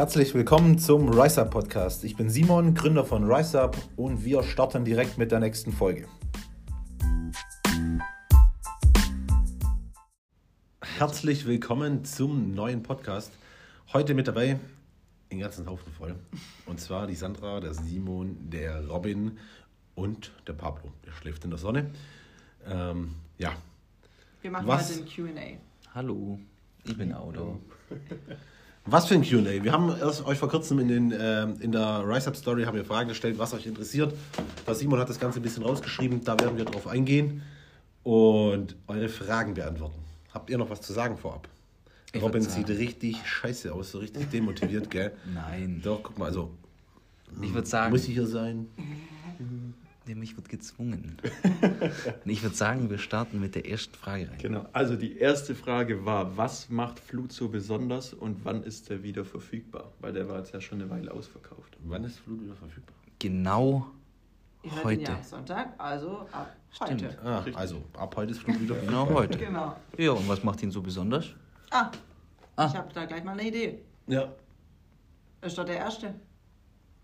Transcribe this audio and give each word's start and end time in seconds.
Herzlich 0.00 0.32
willkommen 0.32 0.78
zum 0.78 1.10
RiseUp 1.10 1.50
Podcast. 1.50 2.04
Ich 2.04 2.16
bin 2.16 2.30
Simon, 2.30 2.72
Gründer 2.72 3.04
von 3.04 3.30
RiseUp 3.30 3.76
und 3.96 4.24
wir 4.24 4.42
starten 4.42 4.82
direkt 4.82 5.18
mit 5.18 5.30
der 5.30 5.40
nächsten 5.40 5.72
Folge. 5.72 6.08
Herzlich 10.80 11.44
willkommen 11.44 12.06
zum 12.06 12.54
neuen 12.54 12.82
Podcast. 12.82 13.30
Heute 13.92 14.14
mit 14.14 14.26
dabei 14.26 14.58
den 15.30 15.38
ganzen 15.38 15.68
Haufen 15.68 15.92
voll. 15.92 16.16
Und 16.64 16.80
zwar 16.80 17.06
die 17.06 17.14
Sandra, 17.14 17.60
der 17.60 17.74
Simon, 17.74 18.48
der 18.48 18.86
Robin 18.86 19.36
und 19.96 20.32
der 20.46 20.54
Pablo. 20.54 20.94
Der 21.04 21.12
schläft 21.12 21.44
in 21.44 21.50
der 21.50 21.58
Sonne. 21.58 21.90
Ähm, 22.64 23.16
ja. 23.36 23.52
Wir 24.40 24.50
machen 24.50 24.66
Was- 24.66 24.98
heute 24.98 25.02
ein 25.02 25.34
QA. 25.34 25.92
Hallo, 25.94 26.38
ich 26.84 26.96
bin 26.96 27.12
Auto. 27.12 27.60
Was 28.92 29.06
für 29.06 29.14
ein 29.14 29.22
QA. 29.22 29.62
Wir 29.62 29.70
haben 29.70 29.94
erst 30.00 30.26
euch 30.26 30.36
vor 30.36 30.48
kurzem 30.48 30.80
in, 30.80 30.88
den, 30.88 31.14
ähm, 31.16 31.54
in 31.60 31.70
der 31.70 32.02
RiseUp 32.04 32.34
Story 32.34 32.64
haben 32.64 32.76
wir 32.76 32.84
Fragen 32.84 33.08
gestellt, 33.08 33.38
was 33.38 33.54
euch 33.54 33.64
interessiert. 33.64 34.12
Der 34.66 34.74
Simon 34.74 34.98
hat 34.98 35.08
das 35.08 35.20
Ganze 35.20 35.38
ein 35.38 35.42
bisschen 35.42 35.62
rausgeschrieben, 35.62 36.24
da 36.24 36.36
werden 36.40 36.56
wir 36.56 36.64
drauf 36.64 36.88
eingehen 36.88 37.42
und 38.02 38.74
eure 38.88 39.08
Fragen 39.08 39.54
beantworten. 39.54 40.00
Habt 40.34 40.50
ihr 40.50 40.58
noch 40.58 40.70
was 40.70 40.80
zu 40.80 40.92
sagen 40.92 41.16
vorab? 41.16 41.48
Ich 42.12 42.20
Robin 42.20 42.42
sieht 42.42 42.68
richtig 42.68 43.24
scheiße 43.24 43.72
aus, 43.72 43.92
so 43.92 43.98
richtig 43.98 44.28
demotiviert, 44.30 44.90
gell? 44.90 45.12
Nein. 45.34 45.80
Doch, 45.84 46.02
guck 46.02 46.18
mal, 46.18 46.24
also 46.26 46.50
Ich 47.42 47.54
würde 47.54 47.68
sagen, 47.68 47.92
muss 47.92 48.08
ich 48.08 48.14
hier 48.14 48.26
sein? 48.26 48.66
Nämlich 50.06 50.36
wird 50.36 50.48
gezwungen. 50.48 51.16
Und 52.24 52.30
ich 52.30 52.42
würde 52.42 52.56
sagen, 52.56 52.90
wir 52.90 52.98
starten 52.98 53.40
mit 53.40 53.54
der 53.54 53.68
ersten 53.68 53.94
Frage 53.94 54.28
rein. 54.30 54.38
Genau. 54.38 54.66
Also 54.72 54.96
die 54.96 55.18
erste 55.18 55.54
Frage 55.54 56.04
war, 56.04 56.36
was 56.36 56.68
macht 56.70 56.98
Flut 57.00 57.32
so 57.32 57.48
besonders 57.48 58.12
und 58.14 58.44
wann 58.44 58.62
ist 58.62 58.90
er 58.90 59.02
wieder 59.02 59.24
verfügbar? 59.24 59.92
Weil 60.00 60.12
der 60.12 60.28
war 60.28 60.38
jetzt 60.38 60.52
ja 60.52 60.60
schon 60.60 60.80
eine 60.80 60.90
Weile 60.90 61.12
ausverkauft. 61.12 61.76
Wann 61.84 62.04
ist 62.04 62.18
Flut 62.18 62.42
wieder 62.42 62.54
verfügbar? 62.54 62.94
Genau 63.18 63.86
Ihr 64.62 64.84
Heute. 64.84 65.02
ja 65.12 65.22
Sonntag, 65.22 65.72
also 65.78 66.26
ab 66.32 66.54
Stimmt. 66.70 67.02
heute. 67.04 67.18
Ah, 67.24 67.44
also 67.54 67.82
ab 67.94 68.14
heute 68.16 68.32
ist 68.32 68.40
Flut 68.40 68.60
wieder 68.60 68.74
Genau 68.80 69.06
verfügbar. 69.06 69.22
heute. 69.22 69.38
Genau. 69.38 69.76
Ja, 69.96 70.10
und 70.12 70.28
was 70.28 70.44
macht 70.44 70.62
ihn 70.62 70.70
so 70.70 70.82
besonders? 70.82 71.26
Ah, 71.70 71.90
Ah. 72.56 72.66
ich 72.66 72.76
habe 72.76 72.92
da 72.92 73.06
gleich 73.06 73.24
mal 73.24 73.32
eine 73.32 73.48
Idee. 73.48 73.78
Ja. 74.06 74.28
Ist 75.40 75.56
doch 75.56 75.64
der 75.64 75.76
erste. 75.76 76.14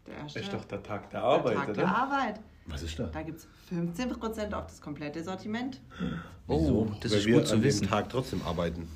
Der 0.06 0.18
erste. 0.18 0.38
Ist 0.40 0.52
doch 0.52 0.64
der 0.66 0.82
Tag 0.82 1.08
der 1.10 1.20
der 1.20 1.28
Arbeit, 1.28 1.54
Tag 1.54 1.64
oder? 1.70 1.74
der 1.74 1.88
Arbeit. 1.96 2.40
Was 2.68 2.82
ist 2.82 2.98
da? 2.98 3.04
Da 3.06 3.22
gibt 3.22 3.38
es 3.38 3.46
15% 3.72 4.52
auf 4.52 4.66
das 4.66 4.80
komplette 4.80 5.22
Sortiment. 5.22 5.80
Oh, 6.48 6.86
das 7.00 7.12
Weil 7.12 7.18
ist 7.20 7.26
wir 7.26 7.34
gut 7.38 7.46
zu 7.46 7.54
an 7.54 7.62
wissen. 7.62 7.82
dem 7.82 7.90
Tag 7.90 8.08
trotzdem 8.08 8.42
arbeiten. 8.42 8.88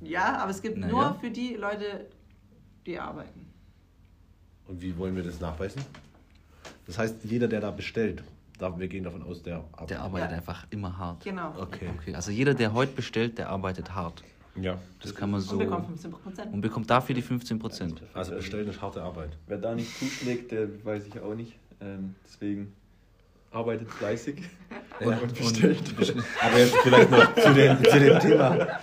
Ja, 0.00 0.36
aber 0.38 0.50
es 0.52 0.62
gibt 0.62 0.78
Na 0.78 0.86
nur 0.86 1.02
ja. 1.02 1.14
für 1.20 1.30
die 1.30 1.54
Leute, 1.54 2.06
die 2.86 2.98
arbeiten. 2.98 3.46
Und 4.68 4.80
wie 4.80 4.96
wollen 4.96 5.16
wir 5.16 5.22
das 5.24 5.40
nachweisen? 5.40 5.82
Das 6.86 6.98
heißt, 6.98 7.24
jeder, 7.24 7.48
der 7.48 7.60
da 7.60 7.70
bestellt, 7.70 8.22
da, 8.58 8.78
wir 8.78 8.88
gehen 8.88 9.04
davon 9.04 9.22
aus, 9.22 9.42
der 9.42 9.56
arbeitet. 9.72 9.90
Der 9.90 10.00
arbeitet 10.02 10.30
Ja. 10.30 10.36
einfach 10.36 10.66
immer 10.70 10.96
hart. 10.96 11.24
Genau. 11.24 11.54
Okay. 11.58 11.90
Okay, 11.98 12.14
also 12.14 12.30
jeder, 12.30 12.54
der 12.54 12.72
heute 12.72 12.92
bestellt, 12.92 13.38
der 13.38 13.48
arbeitet 13.50 13.94
hart. 13.94 14.22
Ja. 14.60 14.78
Das 15.02 15.14
kann 15.14 15.30
man 15.30 15.40
so. 15.40 15.52
Und 15.52 15.58
bekommt 15.60 15.88
15%. 16.00 16.50
Und 16.52 16.60
bekommt 16.60 16.90
dafür 16.90 17.14
die 17.14 17.22
15 17.22 17.58
Prozent. 17.58 18.02
Also 18.14 18.34
bestellen 18.34 18.68
ist 18.68 18.80
harte 18.82 19.02
Arbeit. 19.02 19.36
Wer 19.46 19.58
da 19.58 19.74
nicht 19.74 19.96
zuschlägt, 19.98 20.50
der 20.52 20.84
weiß 20.84 21.06
ich 21.06 21.20
auch 21.20 21.34
nicht. 21.34 21.54
Ähm, 21.80 22.14
deswegen 22.24 22.74
arbeitet 23.50 23.90
fleißig 23.90 24.42
und 25.00 25.34
bestellt. 25.38 25.82
Aber 26.42 26.58
jetzt 26.58 26.76
vielleicht 26.78 27.10
noch 27.10 27.34
zu 27.34 27.54
dem, 27.54 27.84
zu 27.84 28.00
dem 28.00 28.18
Thema. 28.20 28.80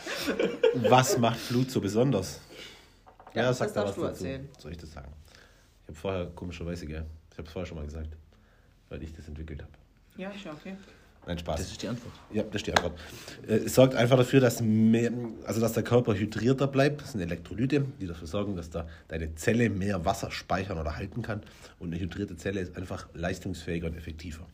Was 0.90 1.18
macht 1.18 1.38
Flut 1.38 1.70
so 1.72 1.82
besonders? 1.82 2.42
Ja, 3.34 3.44
das 3.44 3.58
sag 3.58 3.74
da 3.74 3.82
darfst 3.82 3.98
du 3.98 4.02
dazu. 4.02 4.26
erzählen. 4.26 4.50
Soll 4.58 4.72
ich 4.72 4.78
das 4.78 4.92
sagen? 4.92 5.12
Ich 5.84 5.90
habe 5.90 5.98
vorher, 6.00 6.26
komischerweise, 6.28 6.86
gell? 6.88 7.06
Ich 7.32 7.38
habe 7.38 7.48
es 7.48 7.54
vorher 7.54 7.66
schon 7.68 7.78
mal 7.78 7.86
gesagt, 7.86 8.16
weil 8.90 9.04
ich 9.04 9.14
das 9.14 9.28
entwickelt 9.28 9.62
habe. 9.62 9.72
Ja, 10.18 10.30
ist 10.30 10.46
ja 10.46 10.54
okay. 10.54 10.76
Nein, 11.28 11.40
Spaß. 11.40 11.60
Das 11.60 11.72
ist 11.72 11.82
die 11.82 11.88
Antwort. 11.88 12.14
Ja, 12.32 12.44
das 12.44 12.56
ist 12.56 12.68
die 12.68 12.72
Antwort. 12.74 13.00
Äh, 13.48 13.56
Es 13.56 13.76
sorgt 13.76 13.96
einfach 13.96 14.18
dafür, 14.18 14.40
dass, 14.40 14.62
mehr, 14.62 15.12
also 15.46 15.60
dass 15.60 15.74
der 15.74 15.84
Körper 15.84 16.14
hydrierter 16.14 16.68
bleibt. 16.68 17.02
Das 17.02 17.14
sind 17.14 17.22
Elektrolyte, 17.22 17.86
die 18.00 18.08
dafür 18.08 18.28
sorgen, 18.28 18.56
dass 18.56 18.70
da 18.70 18.88
deine 19.08 19.34
Zelle 19.36 19.70
mehr 19.70 20.06
Wasser 20.06 20.32
speichern 20.32 20.78
oder 20.78 20.96
halten 20.98 21.22
kann. 21.22 21.42
Und 21.80 21.92
eine 21.92 22.00
hydrierte 22.00 22.38
Zelle 22.38 22.60
ist 22.60 22.78
einfach 22.78 23.08
leistungsfähiger 23.14 23.88
und 23.88 23.98
effektiver. 23.98 24.46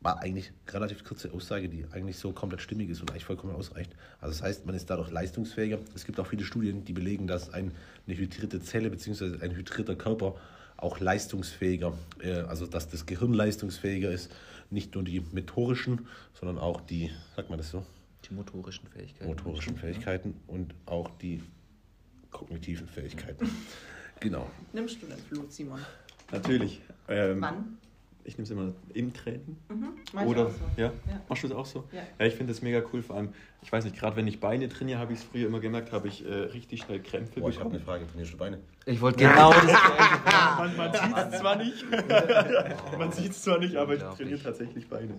War 0.00 0.20
eigentlich 0.20 0.50
eine 0.66 0.74
relativ 0.74 1.04
kurze 1.04 1.30
Aussage, 1.32 1.68
die 1.68 1.84
eigentlich 1.92 2.16
so 2.16 2.32
komplett 2.32 2.62
stimmig 2.62 2.88
ist 2.88 3.00
und 3.00 3.10
eigentlich 3.10 3.26
vollkommen 3.26 3.54
ausreicht. 3.54 3.92
Also 4.20 4.32
das 4.32 4.42
heißt, 4.42 4.66
man 4.66 4.74
ist 4.74 4.88
dadurch 4.90 5.10
leistungsfähiger. 5.10 5.78
Es 5.94 6.06
gibt 6.06 6.18
auch 6.18 6.26
viele 6.26 6.44
Studien, 6.44 6.84
die 6.84 6.92
belegen, 6.94 7.26
dass 7.26 7.52
ein, 7.52 7.72
eine 8.06 8.16
hydrierte 8.16 8.60
Zelle 8.60 8.90
bzw. 8.90 9.44
ein 9.44 9.54
hydrierter 9.54 9.94
Körper 9.94 10.34
auch 10.78 10.98
leistungsfähiger, 10.98 11.92
äh, 12.22 12.32
also 12.32 12.66
dass 12.66 12.88
das 12.88 13.06
Gehirn 13.06 13.34
leistungsfähiger 13.34 14.10
ist. 14.10 14.30
Nicht 14.70 14.94
nur 14.94 15.04
die 15.04 15.20
motorischen, 15.20 16.06
sondern 16.38 16.58
auch 16.58 16.80
die, 16.80 17.10
sagt 17.36 17.50
man 17.50 17.58
das 17.58 17.70
so, 17.70 17.84
Die 18.28 18.34
motorischen 18.34 18.86
Fähigkeiten. 18.88 19.26
motorischen 19.28 19.76
Fähigkeiten 19.76 20.34
und 20.46 20.74
auch 20.86 21.10
die 21.18 21.42
kognitiven 22.30 22.86
Fähigkeiten. 22.88 23.48
Genau. 24.22 24.50
Nimmst 24.74 25.00
du 25.00 25.06
den 25.06 25.16
Flut, 25.16 25.50
Simon? 25.50 25.80
Natürlich. 26.30 26.82
Ähm, 27.08 27.40
Wann? 27.40 27.78
Ich 28.22 28.36
nehme 28.36 28.42
es 28.44 28.50
immer 28.50 28.74
im 28.92 29.14
Treten. 29.14 29.56
Mhm. 29.70 30.26
Oder, 30.28 30.48
auch 30.48 30.50
so. 30.50 30.60
ja? 30.76 30.92
Ja. 31.08 31.20
Machst 31.26 31.42
du 31.42 31.46
es 31.46 31.54
auch 31.54 31.64
so? 31.64 31.88
Ja. 31.90 32.02
Ja, 32.18 32.26
ich 32.26 32.34
finde 32.34 32.52
das 32.52 32.60
mega 32.60 32.82
cool. 32.92 33.00
Vor 33.02 33.16
allem, 33.16 33.30
ich 33.62 33.72
weiß 33.72 33.84
nicht, 33.84 33.96
gerade 33.96 34.16
wenn 34.16 34.26
ich 34.26 34.38
Beine 34.38 34.68
trainiere, 34.68 34.98
habe 34.98 35.14
ich 35.14 35.20
es 35.20 35.24
früher 35.24 35.46
immer 35.46 35.58
gemerkt, 35.60 35.90
habe 35.92 36.08
ich 36.08 36.22
äh, 36.26 36.28
richtig 36.34 36.82
schnell 36.82 37.00
Krämpfe 37.00 37.40
Boah, 37.40 37.48
ich 37.48 37.58
habe 37.58 37.70
bekommen. 37.70 37.76
eine 37.76 37.84
Frage, 37.86 38.06
trainierst 38.08 38.34
du 38.34 38.36
Beine? 38.36 38.58
Ich 38.84 39.00
wollte 39.00 39.20
genau 39.20 39.52
das. 39.54 39.72
Man, 40.24 40.76
man 40.76 40.92
sieht 40.92 41.16
es 41.32 41.38
zwar 41.40 41.56
nicht, 41.56 41.84
man 42.98 43.12
sieht 43.12 43.30
es 43.32 43.42
zwar 43.42 43.58
nicht, 43.58 43.76
aber 43.76 43.94
ich 43.94 44.02
trainiere 44.02 44.38
tatsächlich 44.42 44.88
Beine. 44.88 45.14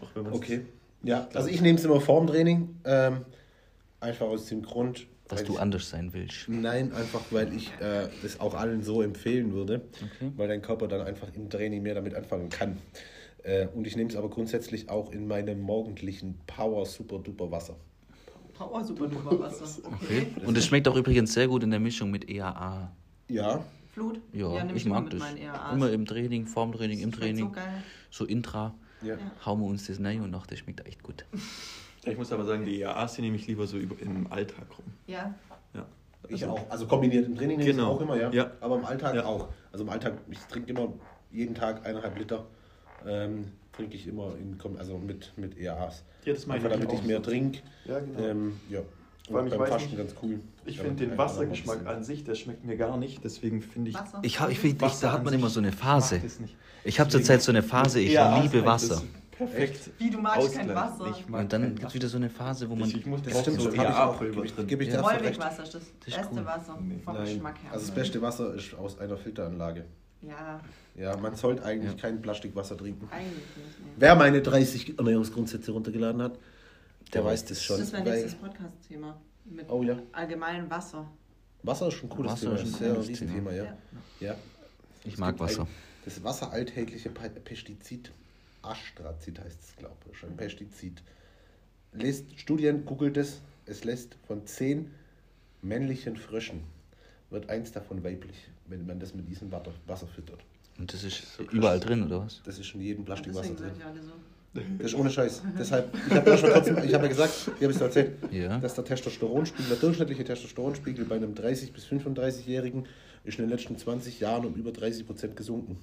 Auch 0.00 0.08
wenn 0.14 0.26
Okay. 0.32 0.66
Ja, 1.02 1.28
also 1.34 1.48
ich 1.48 1.60
nehme 1.60 1.78
es 1.78 1.84
immer 1.84 2.00
vorm 2.00 2.26
Training. 2.26 2.76
Ähm, 2.84 3.24
einfach 4.00 4.26
aus 4.26 4.46
dem 4.46 4.62
Grund, 4.62 5.06
Dass 5.28 5.44
du 5.44 5.54
ich- 5.54 5.60
anders 5.60 5.88
sein 5.90 6.12
willst. 6.12 6.48
Nein, 6.48 6.92
einfach 6.92 7.20
weil 7.30 7.52
ich 7.54 7.70
äh, 7.80 8.08
das 8.22 8.40
auch 8.40 8.54
allen 8.54 8.82
so 8.82 9.02
empfehlen 9.02 9.52
würde, 9.52 9.82
Okay. 10.16 10.32
weil 10.36 10.48
dein 10.48 10.62
Körper 10.62 10.88
dann 10.88 11.02
einfach 11.02 11.28
im 11.34 11.48
Training 11.50 11.82
mehr 11.82 11.94
damit 11.94 12.14
anfangen 12.14 12.48
kann. 12.48 12.78
Äh, 13.42 13.66
und 13.74 13.86
ich 13.86 13.96
nehme 13.96 14.10
es 14.10 14.16
aber 14.16 14.28
grundsätzlich 14.30 14.88
auch 14.90 15.12
in 15.12 15.26
meinem 15.28 15.60
morgendlichen 15.60 16.38
Power 16.46 16.84
Super 16.86 17.18
Duper 17.18 17.50
Wasser. 17.50 17.76
Power 18.54 18.82
super 18.82 19.06
duper 19.06 19.38
Wasser. 19.38 19.66
Okay. 20.02 20.28
Und 20.46 20.56
es 20.56 20.64
schmeckt 20.66 20.88
auch 20.88 20.96
übrigens 20.96 21.34
sehr 21.34 21.46
gut 21.46 21.62
in 21.62 21.70
der 21.70 21.78
Mischung 21.78 22.10
mit 22.10 22.28
EAA. 22.28 22.90
Ja, 23.28 23.62
Flut? 23.96 24.20
Ja, 24.34 24.62
nimm 24.62 24.76
ich 24.76 24.84
mag 24.84 25.04
mit 25.04 25.14
das. 25.14 25.20
meinen 25.20 25.38
ERAs. 25.38 25.72
Immer 25.72 25.90
im 25.90 26.04
Training, 26.04 26.46
vorm 26.46 26.70
Training, 26.72 26.98
im 27.00 27.10
Das 27.12 27.18
schmeckt 27.18 27.38
Training. 27.38 27.44
So 27.46 27.50
geil. 27.52 27.82
So 28.10 28.24
intra. 28.26 28.74
ja. 29.00 29.16
Hauen 29.46 29.60
wir 29.60 29.66
uns 29.68 29.86
das 29.86 29.98
rein 30.04 30.20
und 30.20 30.30
noch, 30.30 30.46
das 30.46 30.58
schmeckt 30.58 30.86
echt 30.86 31.02
gut. 31.02 31.24
Ich 32.04 32.18
muss 32.18 32.30
aber 32.30 32.44
sagen, 32.44 32.66
die 32.66 32.82
EAAs 32.82 33.14
die 33.14 33.22
nehme 33.22 33.36
ich 33.36 33.46
lieber 33.46 33.66
so 33.66 33.78
im 33.78 34.30
Alltag 34.30 34.66
rum. 34.76 34.84
Ja. 35.06 35.34
Ja. 35.72 35.86
Ich 36.28 36.44
auch. 36.44 36.68
Also 36.68 36.86
kombiniert 36.86 37.24
im 37.24 37.36
Training 37.36 37.56
nehme 37.56 37.70
ich 37.70 37.74
Genau. 37.76 37.92
auch 37.92 38.00
immer, 38.02 38.20
ja. 38.20 38.30
Ja. 38.32 38.50
Aber 38.60 38.76
im 38.76 38.84
Alltag 38.84 39.14
Ja. 39.14 39.24
auch. 39.24 39.48
Also 39.72 39.84
im 39.84 39.88
Alltag, 39.90 40.18
ich 40.30 40.40
trinke 40.40 40.68
immer 40.70 40.92
jeden 41.30 41.54
Tag 41.54 41.86
eineinhalb 41.86 42.18
Liter. 42.18 42.44
Ähm, 43.06 43.52
trinke 43.72 43.96
ich 43.96 44.06
immer 44.06 44.34
in, 44.36 44.58
also 44.78 44.98
mit, 44.98 45.32
mit 45.38 45.56
EAAs. 45.58 46.04
Ja, 46.26 46.34
das 46.34 46.46
meine 46.46 46.62
Einfach 46.62 46.76
damit 46.78 46.92
ich 46.92 46.98
ich 47.00 47.06
mehr 47.06 47.16
so. 47.18 47.22
trinke. 47.22 47.60
Ja, 47.86 48.00
genau. 48.00 48.18
Ähm, 48.20 48.60
ja. 48.68 48.80
Vor 49.28 49.38
allem, 49.38 49.46
ich 49.46 49.52
beim 49.52 49.60
weiß 49.60 49.68
Fasten 49.70 49.88
nicht, 49.88 49.98
ganz 49.98 50.14
cool. 50.22 50.40
Ich 50.64 50.78
finde 50.80 51.06
den 51.06 51.18
Wassergeschmack 51.18 51.86
an 51.86 52.04
sich, 52.04 52.24
der 52.24 52.34
schmeckt 52.34 52.64
mir 52.64 52.76
gar 52.76 52.96
nicht. 52.96 53.24
Deswegen 53.24 53.60
finde 53.62 53.90
ich. 53.90 53.96
Wasser. 53.96 54.20
Ich, 54.22 54.38
hab, 54.40 54.50
ich 54.50 54.58
ich, 54.64 54.80
Wasser 54.80 55.06
da 55.08 55.12
hat 55.12 55.18
an 55.20 55.24
man 55.24 55.34
immer 55.34 55.48
so 55.50 55.60
eine 55.60 55.72
Phase. 55.72 56.16
mag 56.16 56.24
das 56.24 56.40
nicht. 56.40 56.56
Ich 56.84 57.00
habe 57.00 57.10
zurzeit 57.10 57.42
so 57.42 57.50
eine 57.50 57.62
Phase, 57.62 58.00
ich 58.00 58.12
EAAs 58.14 58.42
liebe 58.44 58.58
das 58.58 58.66
Wasser. 58.66 59.02
Perfekt. 59.32 59.90
Wie, 59.98 60.08
du 60.10 60.18
magst 60.18 60.54
kein 60.54 60.70
Ausgleich. 60.70 60.76
Wasser? 60.76 61.14
Ich 61.18 61.28
mag 61.28 61.40
Und 61.42 61.52
dann 61.52 61.62
kein 61.62 61.74
gibt 61.74 61.88
es 61.88 61.94
wieder 61.94 62.08
so 62.08 62.16
eine 62.16 62.30
Phase, 62.30 62.70
wo 62.70 62.74
man. 62.76 62.88
Ich, 62.88 62.96
ich 62.98 63.06
muss 63.06 63.20
Das 63.22 63.40
stimmt, 63.40 63.60
so 63.60 63.70
schon. 63.70 63.78
Hab 63.78 63.90
ich 63.90 63.94
auch. 63.96 64.20
EAA-Pulver 64.22 64.64
Gebe 64.64 64.84
ich, 64.84 64.92
Ja. 64.92 65.02
Mollwegwasser 65.02 65.62
ist 65.64 65.74
das, 65.74 65.82
ist 65.82 66.04
beste 66.06 66.28
cool. 66.32 66.46
Wasser 66.46 66.78
Nee. 66.80 66.94
vom 67.04 67.14
Nein, 67.14 67.24
Geschmack 67.24 67.62
her. 67.62 67.72
also 67.72 67.86
das 67.86 67.94
beste 67.94 68.22
Wasser 68.22 68.54
ist 68.54 68.74
aus 68.74 68.98
einer 68.98 69.16
Filteranlage. 69.16 69.84
Ja, 70.22 70.60
Ja, 70.94 71.16
man 71.18 71.34
sollte 71.36 71.64
eigentlich 71.64 71.92
Ja. 71.92 71.98
kein 72.00 72.22
Plastikwasser 72.22 72.76
trinken. 72.78 73.06
eigentlich 73.12 73.28
nicht. 73.34 73.80
Nee. 73.84 73.90
Wer 73.98 74.14
meine 74.14 74.40
30 74.40 74.96
Ernährungsgrundsätze 74.98 75.70
runtergeladen 75.72 76.22
hat, 76.22 76.38
der 77.12 77.24
weiß 77.24 77.44
das 77.46 77.62
schon. 77.62 77.78
Das 77.78 77.86
ist 77.88 77.92
mein 77.92 78.04
weil- 78.06 78.12
nächstes 78.20 78.34
Podcast-Thema. 78.40 79.20
Mit 79.44 79.70
Oh 79.70 79.82
ja. 79.82 79.96
allgemeinem 80.12 80.68
Wasser. 80.68 81.08
Wasser 81.62 81.88
ist 81.88 81.94
schon 81.94 82.10
ein 82.10 82.16
cooles 82.16 82.32
Wasser 82.32 82.46
Thema, 82.46 82.54
ist 82.56 82.62
ein 82.64 82.78
sehr 82.78 82.92
cooles 82.94 83.08
Riesenthema, 83.08 83.52
ja. 83.52 83.64
Ja. 83.64 83.76
ja. 84.20 84.36
Ich 85.04 85.12
Es 85.14 85.18
mag 85.20 85.38
Wasser. 85.38 85.62
Ein, 85.62 85.68
das 86.04 86.22
wasseralltägliche 86.24 87.10
Pe- 87.10 87.30
Pestizid, 87.30 88.10
Astrazid 88.62 89.38
heißt 89.38 89.60
es, 89.62 89.76
glaube 89.76 89.96
ich, 90.12 90.22
ein 90.24 90.36
Pestizid. 90.36 91.02
Lest 91.92 92.38
Studien, 92.40 92.84
googelt 92.84 93.16
es, 93.16 93.40
es 93.66 93.84
lässt 93.84 94.16
von 94.26 94.46
zehn 94.46 94.90
männlichen 95.62 96.16
Fröschen, 96.16 96.64
wird 97.30 97.48
eins 97.48 97.70
davon 97.72 98.02
weiblich, 98.04 98.48
wenn 98.66 98.84
man 98.86 98.98
das 99.00 99.14
mit 99.14 99.28
diesem 99.28 99.50
Wasser, 99.52 100.06
füttert. 100.08 100.40
Und 100.78 100.92
das 100.92 101.04
ist 101.04 101.38
überall 101.52 101.80
drin, 101.80 102.02
oder 102.04 102.20
was? 102.20 102.42
Das 102.44 102.58
ist 102.58 102.74
in 102.74 102.80
jedem 102.82 103.04
Plastikwasser 103.04 103.54
drin. 103.54 103.72
alle 103.84 104.02
so. 104.02 104.12
Das 104.54 104.86
ist 104.92 104.94
ohne 104.94 105.10
Scheiß. 105.10 105.42
Deshalb, 105.58 105.94
ich 106.08 106.14
habe 106.14 106.30
ja 106.30 106.36
schon 106.38 106.50
trotzdem, 106.50 106.78
ich 106.78 106.94
habe 106.94 107.04
ja 107.04 107.08
gesagt, 107.08 107.32
ich 107.56 107.62
habe 107.62 107.72
es 107.74 107.80
erzählt, 107.80 108.12
Ja. 108.32 108.58
dass 108.58 108.74
der 108.74 108.84
Testosteronspiegel, 108.84 109.68
der 109.68 109.76
durchschnittliche 109.76 110.24
Testosteronspiegel 110.24 111.04
bei 111.04 111.16
einem 111.16 111.34
30- 111.34 111.72
bis 111.72 111.84
35-Jährigen 111.86 112.86
ist 113.24 113.38
in 113.38 113.44
den 113.44 113.50
letzten 113.50 113.76
20 113.76 114.20
Jahren 114.20 114.46
um 114.46 114.54
über 114.54 114.72
30 114.72 115.06
Prozent 115.06 115.36
gesunken. 115.36 115.76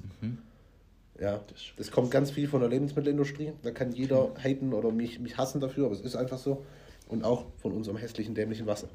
Ja, 1.19 1.41
das 1.77 1.91
kommt 1.91 2.09
ganz 2.09 2.31
viel 2.31 2.47
von 2.47 2.61
der 2.61 2.69
Lebensmittelindustrie. 2.69 3.53
Da 3.61 3.71
kann 3.71 3.91
jeder 3.91 4.31
haten 4.43 4.73
oder 4.73 4.91
mich, 4.91 5.19
mich 5.19 5.37
hassen 5.37 5.61
dafür, 5.61 5.85
aber 5.85 5.93
es 5.93 6.01
ist 6.01 6.15
einfach 6.15 6.39
so. 6.39 6.65
Und 7.09 7.23
auch 7.23 7.45
von 7.61 7.73
unserem 7.73 7.97
hässlichen, 7.97 8.33
dämlichen 8.33 8.65
Wasser. 8.65 8.87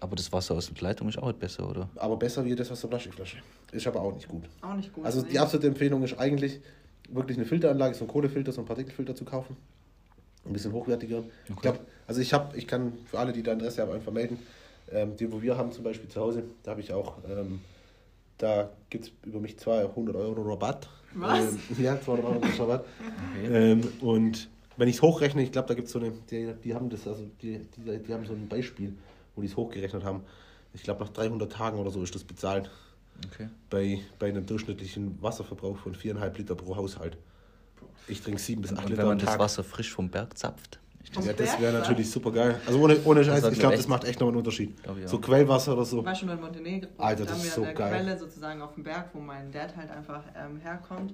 Aber 0.00 0.16
das 0.16 0.32
Wasser 0.32 0.54
aus 0.56 0.68
der 0.68 0.82
Leitung 0.82 1.08
ist 1.08 1.16
auch 1.16 1.28
nicht 1.28 1.38
besser, 1.38 1.68
oder? 1.70 1.88
Aber 1.94 2.16
besser 2.16 2.44
wie 2.44 2.54
das 2.56 2.70
aus 2.70 2.80
der 2.80 2.88
Plastikflasche. 2.88 3.36
Ist 3.70 3.86
aber 3.86 4.00
auch 4.00 4.12
nicht 4.14 4.28
gut. 4.28 4.42
Auch 4.60 4.74
nicht 4.74 4.92
gut. 4.92 5.04
Also 5.06 5.22
nee. 5.22 5.28
die 5.30 5.38
absolute 5.38 5.68
Empfehlung 5.68 6.02
ist 6.02 6.18
eigentlich, 6.18 6.60
wirklich 7.12 7.38
eine 7.38 7.46
Filteranlage, 7.46 7.94
so 7.94 8.04
ein 8.04 8.08
Kohlefilter, 8.08 8.52
so 8.52 8.60
ein 8.62 8.66
Partikelfilter 8.66 9.14
zu 9.14 9.24
kaufen. 9.24 9.56
Ein 10.44 10.52
bisschen 10.52 10.72
hochwertiger. 10.72 11.22
Ich 11.48 11.56
glaube, 11.56 11.78
also 12.06 12.20
ich 12.20 12.32
habe, 12.32 12.56
ich 12.56 12.66
kann 12.66 12.92
für 13.06 13.18
alle, 13.18 13.32
die 13.32 13.42
da 13.42 13.52
Interesse 13.52 13.82
haben, 13.82 13.92
einfach 13.92 14.12
melden. 14.12 14.38
Ähm, 14.90 15.16
die, 15.16 15.30
wo 15.32 15.40
wir 15.40 15.56
haben 15.56 15.72
zum 15.72 15.84
Beispiel 15.84 16.08
zu 16.08 16.20
Hause, 16.20 16.42
da 16.64 16.72
habe 16.72 16.80
ich 16.80 16.92
auch, 16.92 17.18
ähm, 17.28 17.60
da 18.38 18.70
gibt 18.90 19.04
es 19.04 19.12
über 19.24 19.38
mich 19.38 19.58
200 19.58 20.16
Euro 20.16 20.42
Rabatt. 20.42 20.88
Was? 21.14 21.38
Ähm, 21.38 21.58
ja, 21.78 22.00
200 22.00 22.26
Euro 22.26 22.40
Rabatt. 22.58 22.84
Ähm, 23.44 23.80
und 24.00 24.48
wenn 24.76 24.88
ich 24.88 24.96
es 24.96 25.02
hochrechne, 25.02 25.42
ich 25.42 25.52
glaube, 25.52 25.68
da 25.68 25.74
gibt 25.74 25.86
es 25.86 25.92
so 25.92 26.00
eine, 26.00 26.12
die, 26.30 26.52
die 26.64 26.74
haben 26.74 26.90
das, 26.90 27.06
also 27.06 27.22
die, 27.40 27.60
die, 27.76 27.98
die 27.98 28.12
haben 28.12 28.26
so 28.26 28.32
ein 28.32 28.48
Beispiel, 28.48 28.94
wo 29.36 29.42
die 29.42 29.48
es 29.48 29.56
hochgerechnet 29.56 30.02
haben. 30.02 30.22
Ich 30.74 30.82
glaube, 30.82 31.04
nach 31.04 31.10
300 31.10 31.52
Tagen 31.52 31.78
oder 31.78 31.90
so 31.90 32.02
ist 32.02 32.14
das 32.14 32.24
bezahlt 32.24 32.70
Okay. 33.32 33.48
bei, 33.70 34.00
bei 34.18 34.28
einem 34.28 34.44
durchschnittlichen 34.46 35.20
Wasserverbrauch 35.22 35.76
von 35.78 35.94
4,5 35.94 36.38
Liter 36.38 36.54
pro 36.54 36.76
Haushalt. 36.76 37.16
Ich 38.08 38.20
trinke 38.20 38.40
7 38.40 38.60
bis 38.62 38.72
8 38.72 38.78
Und 38.78 38.90
Liter 38.90 39.02
wenn 39.02 39.08
man 39.08 39.20
am 39.20 39.24
das. 39.26 39.38
Wasser 39.38 39.64
frisch 39.64 39.92
vom 39.92 40.08
Berg 40.10 40.36
zapft, 40.36 40.80
ja, 41.20 41.32
das 41.32 41.60
wäre 41.60 41.72
natürlich 41.72 42.10
super 42.10 42.30
geil. 42.32 42.58
Also 42.66 42.78
ohne, 42.80 42.96
ohne 43.04 43.24
Scheiß, 43.24 43.44
ich 43.52 43.58
glaube, 43.58 43.76
das 43.76 43.86
macht 43.88 44.04
echt 44.04 44.20
noch 44.20 44.28
einen 44.28 44.36
Unterschied. 44.36 44.74
So 45.04 45.18
Quellwasser 45.20 45.74
oder 45.74 45.84
so. 45.84 45.98
Ich 46.00 46.04
war 46.06 46.14
schon 46.14 46.28
in 46.30 46.40
Montenegro. 46.40 46.88
Alter, 46.96 47.24
da 47.24 47.24
das 47.24 47.32
haben 47.32 47.38
ist 47.40 47.44
wir 47.44 47.52
so 47.52 47.62
eine 47.64 47.74
geil. 47.74 47.90
Quelle 47.92 48.18
sozusagen 48.18 48.62
auf 48.62 48.74
dem 48.74 48.84
Berg, 48.84 49.10
wo 49.12 49.20
mein 49.20 49.50
Dad 49.52 49.76
halt 49.76 49.90
einfach 49.90 50.22
ähm, 50.36 50.56
herkommt. 50.58 51.12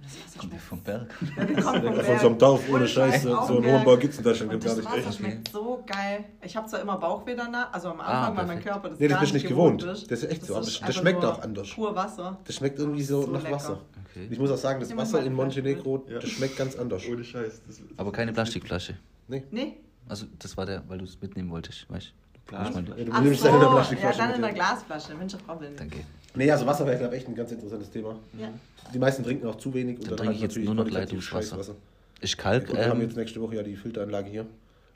Das 0.00 0.38
kommt 0.38 0.52
ja 0.52 0.58
schmeckt 0.58 0.62
vom 0.62 0.80
Berg. 0.82 1.14
Ja, 1.36 1.44
die 1.44 1.54
kommt 1.54 1.84
vom 1.84 1.94
Von 2.04 2.18
so 2.18 2.26
einem 2.28 2.38
Dorf 2.38 2.62
ohne 2.68 2.76
Ohne 2.78 2.88
Scheiß, 2.88 3.14
Scheiß, 3.14 3.22
so, 3.24 3.58
einen 3.58 3.66
hohen. 3.66 3.84
Bau 3.84 3.96
gibt 3.96 4.12
es 4.12 4.18
in 4.18 4.24
Deutschland 4.24 4.52
Und 4.54 4.60
gar 4.64 4.68
das 4.68 4.76
nicht. 4.84 4.88
Wasser 4.96 5.08
Echt. 5.08 5.18
schmeckt 5.18 5.48
so 5.48 5.84
geil. 5.86 6.24
Ich 6.42 6.56
habe 6.56 6.66
zwar 6.68 6.80
immer 6.80 6.96
Bauchweh 6.98 7.34
danach, 7.34 7.72
also 7.72 7.88
am 7.90 8.00
Ah, 8.00 8.04
Anfang, 8.28 8.36
weil 8.36 8.46
mein. 8.46 8.62
Körper 8.64 8.88
das 8.90 8.98
Nee, 9.00 9.08
das 9.08 9.14
gar 9.16 9.20
bist 9.22 9.34
nicht 9.34 9.42
nicht 9.42 9.50
gewohnt. 9.50 9.82
ist. 9.82 10.10
Das 10.10 10.22
ist 10.22 10.30
echt 10.30 10.44
so, 10.46 10.54
aber 10.56 10.64
das- 10.64 10.80
das 10.80 10.94
schmeckt 10.96 11.24
auch 11.24 11.42
anders. 11.42 11.68
Pur 11.74 11.94
Wasser. 11.94 12.38
Das 12.44 12.54
schmeckt 12.56 12.78
irgendwie 12.78 13.02
so, 13.02 13.22
So 13.22 13.30
nach 13.32 13.42
lecker. 13.42 13.54
Wasser. 13.56 13.80
Okay. 14.10 14.28
Ich 14.30 14.38
muss 14.38 14.50
auch 14.50 14.56
sagen, 14.56 14.80
das 14.80 14.96
Wasser 14.96 15.22
in 15.22 15.34
Montenegro. 15.34 16.04
Ja. 16.08 16.18
das 16.20 16.30
schmeckt 16.30 16.56
ganz 16.56 16.76
anders. 16.76 17.02
Ohne 17.10 17.24
Scheiß. 17.24 17.62
Das, 17.66 17.80
Aber 17.96 18.12
keine 18.12 18.32
Plastikflasche. 18.32 18.96
Nee. 19.26 19.44
Nee. 19.50 19.76
Also 20.08 20.26
das 20.38 20.56
war 20.56 20.64
der, 20.64 20.82
weil 20.88 20.98
du 20.98 21.04
es 21.04 21.20
mitnehmen 21.20 21.50
wolltest, 21.50 21.90
weißt 21.90 22.06
du? 22.08 22.12
Glasflasche. 22.50 22.88
Ja, 22.96 23.04
du 23.04 23.20
nimmst 23.20 23.42
so, 23.42 23.48
in 23.48 23.54
der 23.54 23.62
ja, 23.62 23.68
Plastikflasche 23.74 24.18
dann 24.18 24.34
in 24.34 24.40
der. 24.42 24.52
Glasflasche. 24.54 25.14
Mensch, 25.16 25.34
Robin. 25.46 25.76
Danke. 25.76 25.98
Nee, 26.34 26.50
also 26.50 26.66
Wasser 26.66 26.86
wäre, 26.86 26.98
glaube 26.98 27.14
ich, 27.14 27.20
echt 27.22 27.28
ein 27.28 27.34
ganz 27.34 27.50
interessantes 27.52 27.90
Thema. 27.90 28.16
Ja. 28.38 28.48
Die 28.92 28.98
meisten 28.98 29.24
trinken 29.24 29.46
auch 29.46 29.56
zu 29.56 29.72
wenig. 29.74 29.98
Dann 30.00 30.16
trinke 30.16 30.34
ich 30.34 30.40
jetzt 30.40 30.56
nur 30.56 30.74
noch 30.74 30.88
Leitungswasser. 30.88 31.74
Ist 32.20 32.36
kalt. 32.38 32.66
Gut, 32.66 32.76
wir 32.76 32.86
haben 32.88 33.00
Ähm, 33.00 33.06
jetzt 33.06 33.16
nächste 33.16 33.40
Woche 33.40 33.56
ja 33.56 33.62
die 33.62 33.76
Filteranlage 33.76 34.28
hier 34.30 34.46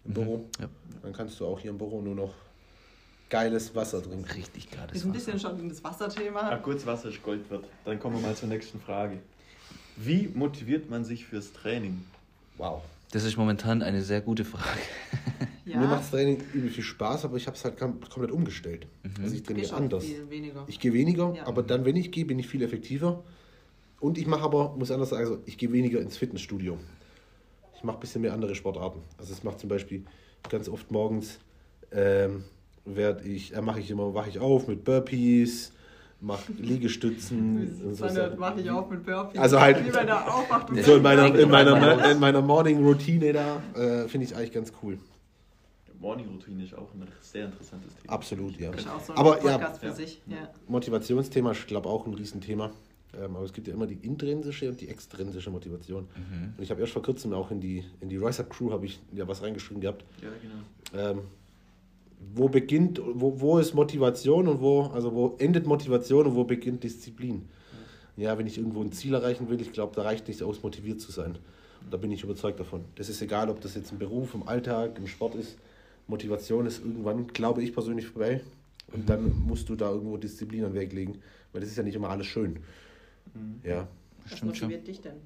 im 0.05 0.15
Büro. 0.15 0.45
ja. 0.61 0.69
Dann 1.03 1.13
kannst 1.13 1.39
du 1.41 1.47
auch 1.47 1.59
hier 1.59 1.71
im 1.71 1.79
Büro 1.79 2.01
nur 2.01 2.15
noch 2.15 2.35
geiles 3.31 3.75
Wasser 3.75 4.03
trinken. 4.03 4.25
richtig 4.35 4.71
Wir 4.71 4.79
geiles 4.79 5.01
sind 5.01 5.11
ein 5.11 5.15
Wasser. 5.17 5.33
bisschen 5.33 5.41
schon 5.59 5.69
das 5.69 5.83
Wasserthema. 5.83 6.41
Ach, 6.53 6.63
kurz 6.63 6.85
Wasser 6.87 7.09
ist 7.09 7.23
Gold 7.23 7.49
wird. 7.51 7.65
Dann 7.85 7.99
kommen 7.99 8.17
wir 8.17 8.23
mal 8.29 8.35
zur 8.37 8.49
nächsten 8.49 8.79
Frage. 8.81 9.19
Wie 9.97 10.29
motiviert 10.35 10.91
man 10.91 11.05
sich 11.05 11.25
fürs 11.27 11.53
Training? 11.53 12.05
Wow. 12.59 12.83
Das 13.13 13.25
ist 13.25 13.37
momentan 13.37 13.83
eine 13.83 14.03
sehr 14.03 14.21
gute 14.21 14.45
Frage. 14.45 14.67
Ja. 15.65 15.79
Mir 15.79 15.87
macht 15.87 16.01
das 16.01 16.11
Training 16.11 16.39
übel 16.53 16.69
viel 16.71 16.83
Spaß, 16.83 17.25
aber 17.25 17.37
ich 17.37 17.47
habe 17.47 17.57
es 17.57 17.65
halt 17.65 17.79
kom 17.79 18.01
komplett 18.01 18.33
umgestellt. 18.33 18.89
Also 19.23 19.35
ich 19.37 19.45
trainiere 19.45 19.75
anders. 19.75 20.05
Ich 20.67 20.81
gehe 20.81 20.93
weniger, 20.93 21.33
Ja. 21.35 21.47
aber 21.47 21.63
dann, 21.63 21.85
wenn 21.85 21.95
ich 21.97 22.11
gehe, 22.11 22.25
bin 22.27 22.39
ich 22.41 22.49
viel 22.49 22.63
effektiver. 22.63 23.23
Und 24.01 24.19
ich 24.19 24.27
mache 24.27 24.43
aber, 24.43 24.75
muss 24.77 24.91
anders 24.91 25.11
sagen, 25.11 25.23
also 25.23 25.39
ich 25.47 25.57
gehe 25.57 25.73
weniger 25.73 26.01
ins 26.01 26.17
Fitnessstudio. 26.17 26.79
Ich 27.77 27.85
mache 27.85 27.97
ein 27.97 28.01
bisschen 28.01 28.23
mehr 28.23 28.33
andere 28.35 28.57
Sportarten. 28.57 29.03
Also 29.19 29.33
es 29.33 29.45
macht 29.45 29.61
zum 29.61 29.69
Beispiel 29.69 30.05
ganz 30.51 30.69
oft 30.69 30.91
morgens, 30.91 31.39
ähm, 31.93 32.43
werd 32.85 33.25
ich, 33.25 33.55
äh, 33.55 33.63
mache 33.63 33.79
ich 33.81 33.91
immer, 33.91 34.13
wache 34.15 34.31
ich 34.31 34.41
auf 34.41 34.67
mit 34.67 34.83
Burpees, 34.85 35.73
mache 36.23 36.53
Liegestützen. 36.53 37.83
und 37.85 37.95
so 37.95 38.05
mache 38.39 38.61
ich 38.61 38.71
auf 38.71 38.89
mit 38.89 39.05
Burpees. 39.05 39.41
Also 39.41 39.61
halt- 39.61 39.79
So 40.85 40.97
in 40.97 41.03
meiner, 41.03 41.35
in 41.35 41.51
meiner, 41.51 42.11
in 42.11 42.19
meiner 42.21 42.41
Morning-Routine 42.41 43.33
da, 43.33 43.63
äh, 43.75 44.09
finde 44.09 44.27
ich 44.27 44.37
eigentlich 44.37 44.53
ganz 44.53 44.73
cool. 44.83 44.99
Morning-Routine 46.01 46.65
ist 46.65 46.75
auch 46.75 46.93
ein 46.95 47.07
sehr 47.21 47.45
interessantes 47.47 47.95
Thema. 47.97 48.13
Absolut, 48.13 48.59
ja. 48.59 48.71
Auch 48.71 49.01
so 49.01 49.13
ein 49.13 49.19
Aber 49.19 49.45
ja, 49.45 49.75
ja. 49.83 49.93
sich. 49.93 50.21
Ja. 50.27 50.49
Motivationsthema 50.67 51.53
ist, 51.53 51.67
glaube 51.67 51.89
auch 51.89 52.07
ein 52.07 52.15
Riesenthema. 52.15 52.71
Ähm, 53.15 53.37
aber 53.37 53.45
es 53.45 53.53
gibt 53.53 53.69
ja 53.69 53.75
immer 53.75 53.87
die 53.87 53.99
intrinsische 54.07 54.71
und 54.71 54.81
die 54.81 54.89
extrinsische 54.89 55.51
Motivation. 55.51 56.05
Mhm. 56.17 56.55
Und 56.57 56.63
ich 56.63 56.71
habe 56.71 56.81
erst 56.81 56.95
vor 56.95 57.03
kurzem 57.03 57.33
auch 57.35 57.51
in 57.51 57.61
die, 57.61 57.85
in 58.01 58.09
die 58.09 58.17
Rise 58.17 58.43
Up 58.43 58.51
Crew 58.51 58.73
habe 58.73 58.87
ich 58.87 59.01
ja 59.13 59.29
was 59.29 59.43
reingeschrieben 59.43 59.81
gehabt. 59.83 60.05
Ja, 60.23 60.29
genau. 60.41 61.11
Ähm, 61.11 61.19
wo 62.35 62.49
beginnt, 62.49 63.01
wo, 63.05 63.41
wo 63.41 63.59
ist 63.59 63.75
Motivation 63.75 64.49
und 64.49 64.61
wo, 64.61 64.83
also 64.83 65.13
wo 65.13 65.37
endet 65.39 65.67
Motivation 65.67 66.27
und 66.27 66.35
wo 66.35 66.45
beginnt 66.45 66.85
Disziplin? 66.85 67.49
Ja, 68.17 68.37
wenn 68.39 68.47
ich 68.47 68.59
irgendwo 68.59 68.83
ein 68.83 68.93
Ziel 68.93 69.15
erreichen 69.15 69.49
will, 69.49 69.61
ich 69.61 69.73
glaube, 69.73 69.95
da 69.95 70.03
reicht 70.03 70.29
nicht 70.29 70.43
aus, 70.43 70.63
motiviert 70.63 71.01
zu 71.01 71.13
sein. 71.13 71.39
Da 71.91 71.97
bin 71.97 72.13
ich 72.13 72.23
überzeugt 72.23 72.61
davon. 72.61 72.85
Das 72.95 73.09
ist 73.09 73.23
egal, 73.23 73.49
ob 73.49 73.61
das 73.61 73.75
jetzt 73.75 73.91
im 73.91 73.99
Beruf, 73.99 74.35
im 74.35 74.47
Alltag, 74.47 74.99
im 74.99 75.07
Sport 75.07 75.35
ist. 75.35 75.57
Motivation 76.07 76.67
ist 76.67 76.85
irgendwann, 76.85 77.27
glaube 77.29 77.63
ich 77.63 77.73
persönlich, 77.73 78.07
vorbei. 78.07 78.43
Und 78.93 79.09
dann 79.09 79.43
musst 79.47 79.69
du 79.69 79.75
da 79.75 79.91
irgendwo 79.91 80.17
Disziplin 80.17 80.65
an 80.65 80.73
den 80.73 80.81
Weg 80.81 80.93
legen. 80.93 81.19
Weil 81.53 81.63
das 81.63 81.71
ist 81.71 81.77
ja 81.77 81.83
nicht 81.83 81.95
immer 81.95 82.11
alles 82.11 82.27
schön. 82.27 82.59
Ja. 83.65 83.89
Was 84.25 84.37
Stimmt 84.37 84.57
schon. 84.57 84.69
motiviert 84.69 84.87
dich 84.87 85.01
denn? 85.01 85.17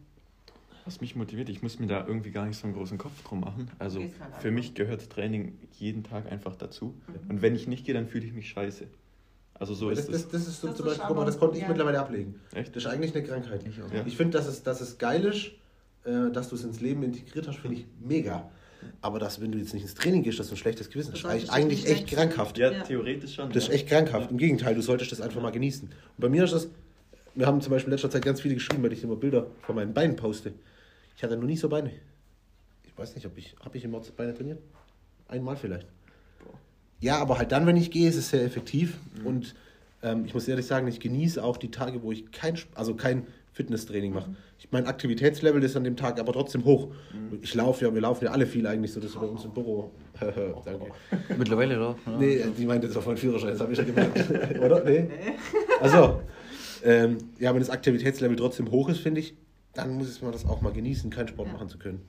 Was 0.87 1.01
mich 1.01 1.17
motiviert, 1.17 1.49
ich 1.49 1.63
muss 1.63 1.79
mir 1.81 1.89
da 1.89 2.07
irgendwie 2.07 2.31
gar 2.31 2.47
nicht 2.47 2.59
so 2.59 2.65
einen 2.65 2.75
großen 2.75 2.97
Kopf 2.97 3.23
drum 3.25 3.41
machen. 3.41 3.71
Also 3.81 4.01
halt 4.01 4.13
für 4.39 4.51
mich 4.53 4.75
gehört 4.75 5.11
Training 5.11 5.59
jeden 5.79 6.05
Tag 6.05 6.31
einfach 6.31 6.55
dazu. 6.55 6.95
Und 7.29 7.43
wenn 7.43 7.55
ich 7.57 7.67
nicht 7.67 7.85
gehe, 7.85 7.95
dann 7.95 8.07
fühle 8.07 8.25
ich 8.25 8.33
mich 8.33 8.49
scheiße. 8.49 8.87
Also 9.55 9.75
so 9.75 9.91
das, 9.91 10.01
ist 10.01 10.09
das, 10.09 10.17
es. 10.17 10.29
das 10.29 10.47
ist 10.49 10.61
so 10.61 10.69
Das 10.69 10.77
zum 10.77 10.87
Beispiel, 10.87 11.05
guck 11.09 11.17
mal, 11.17 11.25
das 11.25 11.39
konnte 11.39 11.57
ich 11.57 11.63
ja. 11.63 11.69
mittlerweile 11.69 11.99
ablegen. 11.99 12.37
Echt? 12.55 12.77
Das 12.77 12.85
ist 12.85 12.89
eigentlich 12.91 13.15
eine 13.15 13.25
Krankheit. 13.25 13.65
Ich. 13.67 13.77
Ja. 13.77 14.05
Ich 14.07 14.17
finde, 14.17 14.39
dass 14.39 14.47
es, 14.47 14.63
dass 14.63 14.81
es 14.81 14.99
geil 14.99 15.25
ist, 15.25 15.47
äh, 16.05 16.31
dass 16.33 16.51
du 16.51 16.55
es 16.55 16.63
ins 16.65 16.81
Leben 16.81 17.03
integriert 17.03 17.49
hast, 17.49 17.59
finde 17.59 17.79
ich 17.79 17.87
mega. 18.01 18.49
Aber 19.01 19.19
dass, 19.19 19.41
wenn 19.41 19.51
du 19.51 19.59
jetzt 19.59 19.73
nicht 19.75 19.83
ins 19.83 19.95
Training 19.95 20.23
gehst, 20.23 20.39
dass 20.39 20.49
du 20.49 20.55
ein 20.55 20.59
schlechtes 20.59 20.91
Gewissen 20.91 21.15
hast, 21.15 21.25
ist 21.25 21.51
eigentlich, 21.51 21.89
echt 21.89 22.07
krankhaft. 22.07 22.59
Ja, 22.59 22.71
Ja. 22.71 22.83
theoretisch 22.83 23.35
schon. 23.35 23.51
Das 23.51 23.65
ist 23.65 23.71
echt 23.71 23.89
krankhaft. 23.89 24.27
Ja. 24.27 24.31
Im 24.31 24.39
Gegenteil, 24.39 24.75
du 24.75 24.83
solltest 24.83 25.11
das 25.11 25.21
einfach 25.21 25.41
mal 25.43 25.51
genießen. 25.51 25.89
Und 25.89 25.95
bei 26.19 26.29
mir 26.29 26.45
ist 26.45 26.53
das, 26.53 26.69
wir 27.35 27.47
haben 27.47 27.61
zum 27.61 27.73
Beispiel 27.73 27.89
in 27.89 27.93
letzter 27.93 28.11
Zeit 28.11 28.25
ganz 28.25 28.41
viele 28.41 28.55
geschrieben, 28.55 28.83
weil 28.83 28.93
ich 28.93 29.03
immer 29.03 29.17
Bilder 29.17 29.47
von 29.63 29.75
meinen 29.75 29.95
Beinen 29.95 30.15
poste. 30.17 30.53
Ich 31.17 31.23
hatte 31.23 31.37
noch 31.37 31.47
nie 31.47 31.57
so 31.57 31.69
Beine. 31.69 31.91
Ich 32.85 32.97
weiß 32.97 33.15
nicht, 33.15 33.27
ob 33.27 33.37
ich, 33.39 33.57
habe 33.65 33.77
ich 33.79 33.85
immer 33.85 34.01
Beine 34.17 34.35
trainiert? 34.35 34.59
Einmal 35.29 35.57
vielleicht. 35.57 35.89
Ja, 37.01 37.19
aber 37.19 37.39
halt 37.39 37.53
dann, 37.53 37.67
wenn 37.67 37.77
ich 37.77 37.91
gehe, 37.91 38.09
ist 38.09 38.17
es 38.17 38.31
sehr 38.31 38.45
effektiv. 38.45 38.99
Und 39.25 39.55
ähm, 40.03 40.25
ich 40.25 40.35
muss 40.35 40.47
ehrlich 40.47 40.67
sagen, 40.67 40.87
ich 40.89 41.01
genieße 41.01 41.43
auch 41.43 41.57
die 41.57 41.71
Tage, 41.71 42.03
wo 42.03 42.13
ich 42.13 42.31
kein, 42.33 42.59
also 42.75 42.95
kein 42.95 43.27
Fitnesstraining 43.53 44.13
mache. 44.13 44.37
Ich, 44.59 44.69
mein 44.71 44.87
Aktivitätslevel 44.87 45.63
ist 45.63 45.77
an 45.77 45.85
dem 45.85 45.97
Tag 45.97 46.21
aber 46.21 46.33
trotzdem 46.33 46.65
hoch. 46.65 46.89
Ich 47.41 47.55
laufe 47.55 47.87
ja, 47.87 47.95
wir 47.95 48.03
laufen 48.03 48.27
ja 48.27 48.31
alle 48.33 48.47
viel 48.47 48.67
eigentlich 48.67 48.93
so, 48.93 49.01
das 49.01 49.11
ist 49.11 49.21
bei 49.21 49.27
uns 49.27 49.45
im 49.45 49.53
Büro. 49.53 49.91
Danke. 50.21 50.91
Mittlerweile 51.37 51.77
doch. 51.77 51.97
Ja. 52.07 52.19
Nee, 52.19 52.45
die 52.57 52.67
meint 52.67 52.85
jetzt 52.85 52.97
auf 52.97 53.07
meinen 53.07 53.17
Führerschein, 53.17 53.51
das 53.51 53.61
habe 53.61 53.73
ich 53.73 53.79
ja 53.79 53.85
gemerkt. 53.85 54.19
Oder? 54.61 54.85
Nee? 54.85 55.09
Also, 55.81 56.21
ähm, 56.85 57.19
ja, 57.39 57.53
wenn 57.53 57.61
das 57.61 57.71
Aktivitätslevel 57.71 58.37
trotzdem 58.37 58.71
hoch 58.71 58.91
ist, 58.91 59.01
finde 59.01 59.21
ich, 59.21 59.35
dann 59.77 59.97
muss 59.97 60.21
man 60.23 60.33
das 60.33 60.45
auch 60.47 60.61
mal 60.61 60.73
genießen, 60.73 61.11
keinen 61.11 61.29
Sport 61.29 61.49
Ja. 61.49 61.55
machen 61.55 61.69
zu 61.69 61.79
können. 61.79 62.01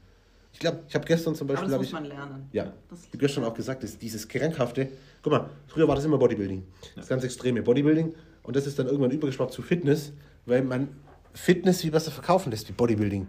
Ich 0.53 0.59
glaube, 0.59 0.79
ich 0.87 0.95
habe 0.95 1.05
gestern 1.05 1.35
zum 1.35 1.47
Aber 1.47 1.53
Beispiel, 1.55 1.67
das 1.67 1.73
habe 1.73 1.81
muss 1.83 1.87
ich, 1.87 1.93
man 1.93 2.05
lernen. 2.05 2.49
ja, 2.51 2.73
Das- 2.89 2.99
ich 3.01 3.07
habe 3.09 3.17
gestern 3.19 3.43
auch 3.43 3.53
gesagt, 3.53 3.83
dass 3.83 3.97
dieses 3.97 4.27
krankhafte, 4.27 4.87
guck 5.21 5.31
mal, 5.33 5.49
früher 5.67 5.87
war 5.87 5.95
das 5.95 6.05
immer 6.05 6.17
Bodybuilding, 6.17 6.63
das 6.95 7.07
ganz 7.07 7.23
extreme 7.23 7.61
Bodybuilding 7.61 8.15
und 8.43 8.55
das 8.55 8.65
ist 8.65 8.79
dann 8.79 8.87
irgendwann 8.87 9.11
übergeschwappt 9.11 9.53
zu 9.53 9.61
Fitness, 9.61 10.13
weil 10.45 10.63
man 10.63 10.87
Fitness 11.33 11.81
viel 11.81 11.91
besser 11.91 12.11
verkaufen 12.11 12.49
lässt 12.51 12.67
wie 12.69 12.73
Bodybuilding. 12.73 13.27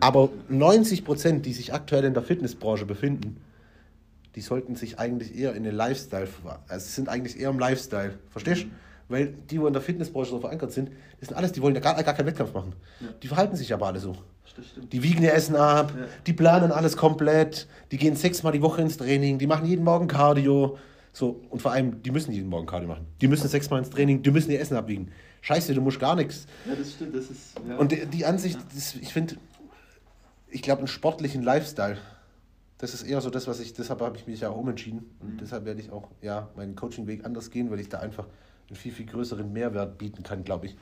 Aber 0.00 0.30
90 0.48 1.04
Prozent, 1.04 1.46
die 1.46 1.52
sich 1.52 1.72
aktuell 1.72 2.04
in 2.04 2.14
der 2.14 2.22
Fitnessbranche 2.22 2.84
befinden, 2.86 3.36
die 4.34 4.40
sollten 4.40 4.74
sich 4.76 4.98
eigentlich 4.98 5.36
eher 5.36 5.54
in 5.54 5.62
den 5.62 5.74
Lifestyle, 5.74 6.28
also 6.68 6.86
sind 6.88 7.08
eigentlich 7.08 7.38
eher 7.38 7.50
im 7.50 7.58
Lifestyle, 7.58 8.18
verstehst 8.30 8.62
du? 8.64 8.66
Weil 9.10 9.26
die, 9.50 9.56
die 9.58 9.64
in 9.66 9.72
der 9.72 9.82
Fitnessbranche 9.82 10.30
so 10.30 10.40
verankert 10.40 10.72
sind, 10.72 10.90
das 11.18 11.28
sind 11.28 11.36
alles, 11.36 11.52
die 11.52 11.60
wollen 11.60 11.74
ja 11.74 11.80
gar, 11.80 12.02
gar 12.02 12.14
keinen 12.14 12.26
Wettkampf 12.26 12.54
machen. 12.54 12.72
Die 13.22 13.28
verhalten 13.28 13.56
sich 13.56 13.74
aber 13.74 13.86
alle 13.88 13.98
so. 14.00 14.16
Die 14.92 15.02
wiegen 15.02 15.22
ihr 15.22 15.34
Essen 15.34 15.56
ab, 15.56 15.92
Ja. 15.96 16.06
die 16.26 16.32
planen 16.32 16.72
alles 16.72 16.96
komplett, 16.96 17.66
die 17.92 17.98
gehen 17.98 18.16
sechsmal 18.16 18.52
die 18.52 18.62
Woche 18.62 18.80
ins 18.82 18.96
Training, 18.96 19.38
die 19.38 19.46
machen 19.46 19.66
jeden 19.66 19.84
Morgen 19.84 20.06
Cardio. 20.08 20.78
So, 21.12 21.40
und 21.50 21.60
vor 21.60 21.72
allem, 21.72 22.02
die 22.02 22.10
müssen 22.10 22.30
jeden 22.32 22.48
Morgen 22.48 22.66
Cardio 22.66 22.88
machen. 22.88 23.06
Die 23.20 23.26
müssen 23.28 23.48
sechsmal 23.48 23.80
ins 23.80 23.90
Training, 23.90 24.22
die 24.22 24.30
müssen 24.30 24.50
ihr 24.52 24.60
Essen 24.60 24.76
abwiegen. 24.76 25.10
Scheiße, 25.42 25.74
du 25.74 25.80
musst 25.80 25.98
gar 25.98 26.14
nichts. 26.14 26.46
Ja, 26.68 26.74
das 26.76 26.92
stimmt. 26.92 27.14
Das 27.16 27.24
ist, 27.30 27.58
ja. 27.68 27.76
Und 27.76 27.90
die, 27.92 28.06
die 28.06 28.24
Ansicht, 28.26 28.58
das, 28.74 28.94
ich 28.94 29.12
finde, 29.12 29.36
Ich 30.50 30.62
glaube, 30.62 30.80
einen 30.80 30.88
sportlichen 30.88 31.42
Lifestyle. 31.42 31.96
Das 32.78 32.94
ist 32.94 33.02
eher 33.02 33.20
so 33.20 33.30
das, 33.30 33.46
was 33.46 33.60
ich, 33.60 33.72
deshalb 33.74 34.00
habe 34.00 34.16
ich 34.16 34.26
mich 34.26 34.40
ja 34.40 34.50
auch 34.50 34.56
umentschieden. 34.56 35.00
Und 35.20 35.40
deshalb 35.40 35.64
werde 35.64 35.80
ich 35.80 35.90
auch 35.90 36.08
ja, 36.22 36.48
meinen 36.56 36.74
Coaching-Weg 36.76 37.24
anders 37.24 37.50
gehen, 37.50 37.70
weil 37.70 37.80
ich 37.80 37.88
da 37.88 37.98
einfach 37.98 38.26
einen 38.70 38.76
viel, 38.76 38.92
viel 38.92 39.06
größeren 39.06 39.52
Mehrwert 39.52 39.98
bieten 39.98 40.22
kann, 40.22 40.44
glaube 40.44 40.66
ich. 40.66 40.76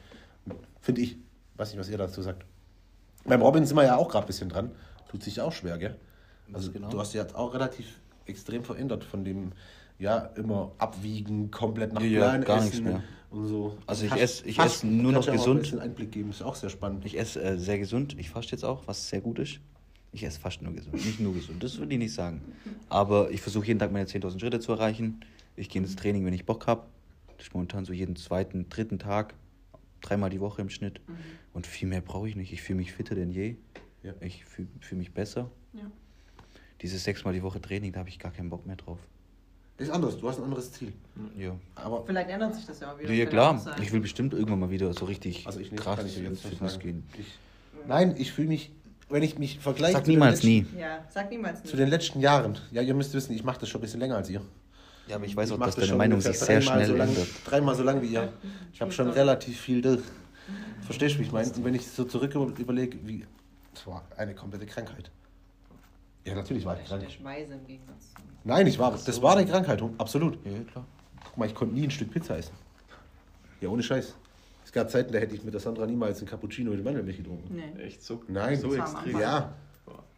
Finde 0.80 1.00
ich. 1.00 1.16
Weiß 1.56 1.70
nicht, 1.70 1.80
was 1.80 1.88
ihr 1.88 1.98
dazu 1.98 2.22
sagt. 2.22 2.44
Beim 3.24 3.42
Robin 3.42 3.64
sind 3.66 3.76
wir 3.76 3.84
ja 3.84 3.96
auch 3.96 4.08
gerade 4.08 4.24
ein 4.24 4.28
bisschen 4.28 4.48
dran. 4.48 4.70
Tut 5.10 5.22
sich 5.22 5.40
auch 5.40 5.52
schwer, 5.52 5.76
gell? 5.78 5.96
Also 6.52 6.70
genau? 6.70 6.88
du 6.88 7.00
hast 7.00 7.12
dich 7.12 7.20
jetzt 7.20 7.34
auch 7.34 7.52
relativ 7.52 8.00
extrem 8.26 8.62
verändert 8.62 9.04
von 9.04 9.24
dem, 9.24 9.52
ja, 9.98 10.18
immer 10.36 10.72
abwiegen, 10.78 11.50
komplett 11.50 11.92
nach 11.92 12.00
Ja, 12.02 12.20
Plan 12.20 12.44
gar 12.44 12.58
essen 12.58 12.64
nichts 12.66 12.80
mehr. 12.80 13.02
und 13.30 13.46
so. 13.48 13.76
Also 13.86 14.04
ich 14.04 14.10
Fast- 14.10 14.22
ess- 14.22 14.42
ich 14.46 14.58
esse 14.58 14.86
nur 14.86 15.12
noch 15.12 15.26
kannst 15.26 15.28
du 15.28 15.32
ja 15.32 15.36
mal 15.36 15.38
gesund. 15.38 15.56
Ein 15.58 15.62
bisschen 15.62 15.80
Einblick 15.80 16.12
geben, 16.12 16.30
ist 16.30 16.42
auch 16.42 16.54
sehr 16.54 16.70
spannend. 16.70 17.04
Ich 17.04 17.18
esse 17.18 17.42
äh, 17.42 17.58
sehr 17.58 17.78
gesund. 17.78 18.16
Ich 18.18 18.30
faste 18.30 18.52
jetzt 18.52 18.64
auch, 18.64 18.82
was 18.86 19.08
sehr 19.08 19.20
gut 19.20 19.38
ist. 19.40 19.60
Ich 20.12 20.24
esse 20.24 20.40
fast 20.40 20.62
nur 20.62 20.72
gesund. 20.72 20.94
Nicht 20.94 21.20
nur 21.20 21.34
gesund, 21.34 21.62
das 21.62 21.76
würde 21.78 21.92
ich 21.92 21.98
nicht 21.98 22.14
sagen. 22.14 22.40
Aber 22.88 23.30
ich 23.30 23.42
versuche 23.42 23.66
jeden 23.66 23.78
Tag 23.80 23.92
meine 23.92 24.06
10.000 24.06 24.40
Schritte 24.40 24.60
zu 24.60 24.72
erreichen. 24.72 25.20
Ich 25.56 25.68
gehe 25.68 25.82
ins 25.82 25.96
Training, 25.96 26.24
wenn 26.24 26.32
ich 26.32 26.46
Bock 26.46 26.66
habe. 26.66 26.84
Ist 27.38 27.54
momentan 27.54 27.84
so 27.84 27.92
jeden 27.92 28.16
zweiten, 28.16 28.68
dritten 28.68 28.98
Tag. 28.98 29.34
Dreimal 30.00 30.30
die 30.30 30.40
Woche 30.40 30.62
im 30.62 30.70
Schnitt. 30.70 31.00
Und 31.52 31.66
viel 31.66 31.88
mehr 31.88 32.00
brauche 32.00 32.28
ich 32.28 32.36
nicht. 32.36 32.52
Ich 32.52 32.62
fühle 32.62 32.78
mich 32.78 32.92
fitter 32.92 33.14
denn 33.14 33.30
je. 33.30 33.56
Ja. 34.02 34.12
Ich 34.20 34.44
fühle 34.44 34.68
fühl 34.80 34.98
mich 34.98 35.12
besser. 35.12 35.50
Ja. 35.72 35.82
Dieses 36.82 37.02
sechsmal 37.04 37.34
die 37.34 37.42
Woche 37.42 37.60
Training, 37.60 37.92
da 37.92 38.00
habe 38.00 38.08
ich 38.08 38.18
gar 38.18 38.30
keinen 38.32 38.50
Bock 38.50 38.64
mehr 38.66 38.76
drauf. 38.76 38.98
Das 39.76 39.88
ist 39.88 39.94
anders, 39.94 40.18
du 40.18 40.28
hast 40.28 40.38
ein 40.38 40.44
anderes 40.44 40.72
Ziel. 40.72 40.92
Ja. 41.36 41.56
Aber 41.76 42.04
Vielleicht 42.04 42.30
ändert 42.30 42.54
sich 42.54 42.66
das 42.66 42.80
ja 42.80 42.92
auch 42.92 42.98
wieder. 42.98 43.12
Ja, 43.12 43.26
klar. 43.26 43.76
Ich 43.80 43.92
will 43.92 44.00
bestimmt 44.00 44.32
irgendwann 44.32 44.58
mal 44.60 44.70
wieder 44.70 44.92
so 44.92 45.04
richtig 45.04 45.46
also 45.46 45.60
ich 45.60 45.70
nicht, 45.70 45.80
krass 45.82 45.98
kann 45.98 46.06
ich 46.06 46.14
dir 46.14 46.26
ins 46.28 46.42
nicht 46.42 46.48
Fitness 46.54 46.72
sagen. 46.74 46.82
gehen. 46.84 47.04
Ich, 47.18 47.26
nein, 47.86 48.14
ich 48.18 48.32
fühle 48.32 48.48
mich, 48.48 48.72
wenn 49.08 49.22
ich 49.22 49.38
mich 49.38 49.58
vergleiche 49.60 49.94
Sag 49.94 50.04
zu 50.04 50.10
niemals 50.10 50.42
nie. 50.42 50.60
letzten- 50.60 50.78
Ja, 50.78 51.04
sag 51.10 51.30
niemals 51.30 51.58
zu 51.62 51.66
nicht. 51.66 51.78
den 51.78 51.88
letzten 51.88 52.20
Jahren. 52.20 52.58
Ja, 52.72 52.82
ihr 52.82 52.94
müsst 52.94 53.14
wissen, 53.14 53.32
ich 53.34 53.44
mache 53.44 53.60
das 53.60 53.68
schon 53.68 53.80
ein 53.80 53.82
bisschen 53.82 54.00
länger 54.00 54.16
als 54.16 54.28
ihr. 54.30 54.42
Ja, 55.08 55.16
aber 55.16 55.24
ich 55.24 55.34
weiß 55.36 55.52
auch, 55.52 55.58
mach 55.58 55.66
dass 55.66 55.76
deine 55.76 55.88
schon 55.88 55.98
Meinung 55.98 56.20
sich 56.20 56.38
sehr 56.38 56.60
dreimal 56.60 56.62
schnell 56.62 56.86
so 56.86 56.96
lang, 56.96 57.08
ändert. 57.08 57.28
Dreimal 57.44 57.74
so 57.74 57.82
lang 57.82 58.02
wie 58.02 58.06
ihr. 58.08 58.32
Ich 58.72 58.80
habe 58.80 58.92
schon 58.92 59.08
relativ 59.10 59.60
viel 59.60 59.80
durch. 59.80 60.00
Verstehst 60.82 61.14
du, 61.14 61.20
wie 61.20 61.22
ich 61.24 61.32
meine? 61.32 61.50
Und 61.50 61.64
wenn 61.64 61.74
ich 61.74 61.86
so 61.86 62.04
zurück 62.04 62.34
überlege, 62.34 62.98
wie. 63.04 63.24
Das 63.72 63.86
war 63.86 64.04
eine 64.16 64.34
komplette 64.34 64.66
Krankheit. 64.66 65.10
Ja, 66.24 66.34
natürlich 66.34 66.64
war 66.64 66.78
ich 66.78 66.86
Der 66.88 66.98
krank. 66.98 67.10
Schmeiße 67.10 67.54
im 67.54 67.66
Gegensatz 67.66 68.12
zu. 68.12 68.22
Nein, 68.44 68.66
ich 68.66 68.78
war, 68.78 68.92
das 68.92 69.22
war 69.22 69.36
eine 69.36 69.46
Krankheit, 69.46 69.82
absolut. 69.98 70.38
Ja, 70.44 70.52
klar. 70.70 70.84
Guck 71.24 71.36
mal, 71.38 71.46
ich 71.46 71.54
konnte 71.54 71.74
nie 71.74 71.84
ein 71.84 71.90
Stück 71.90 72.10
Pizza 72.10 72.36
essen. 72.36 72.54
Ja, 73.60 73.68
ohne 73.68 73.82
Scheiß. 73.82 74.14
Es 74.64 74.72
gab 74.72 74.90
Zeiten, 74.90 75.12
da 75.12 75.18
hätte 75.18 75.34
ich 75.34 75.42
mit 75.42 75.54
der 75.54 75.60
Sandra 75.60 75.86
niemals 75.86 76.18
einen 76.18 76.28
Cappuccino 76.28 76.70
mit 76.70 76.84
Mandelmilch 76.84 77.16
getrunken. 77.16 77.54
Nee. 77.54 77.82
Echt 77.82 78.02
so? 78.02 78.22
Nein. 78.28 78.60
So 78.60 78.74
Das 78.74 78.92
extrem. 78.92 79.18
Ja, 79.18 79.54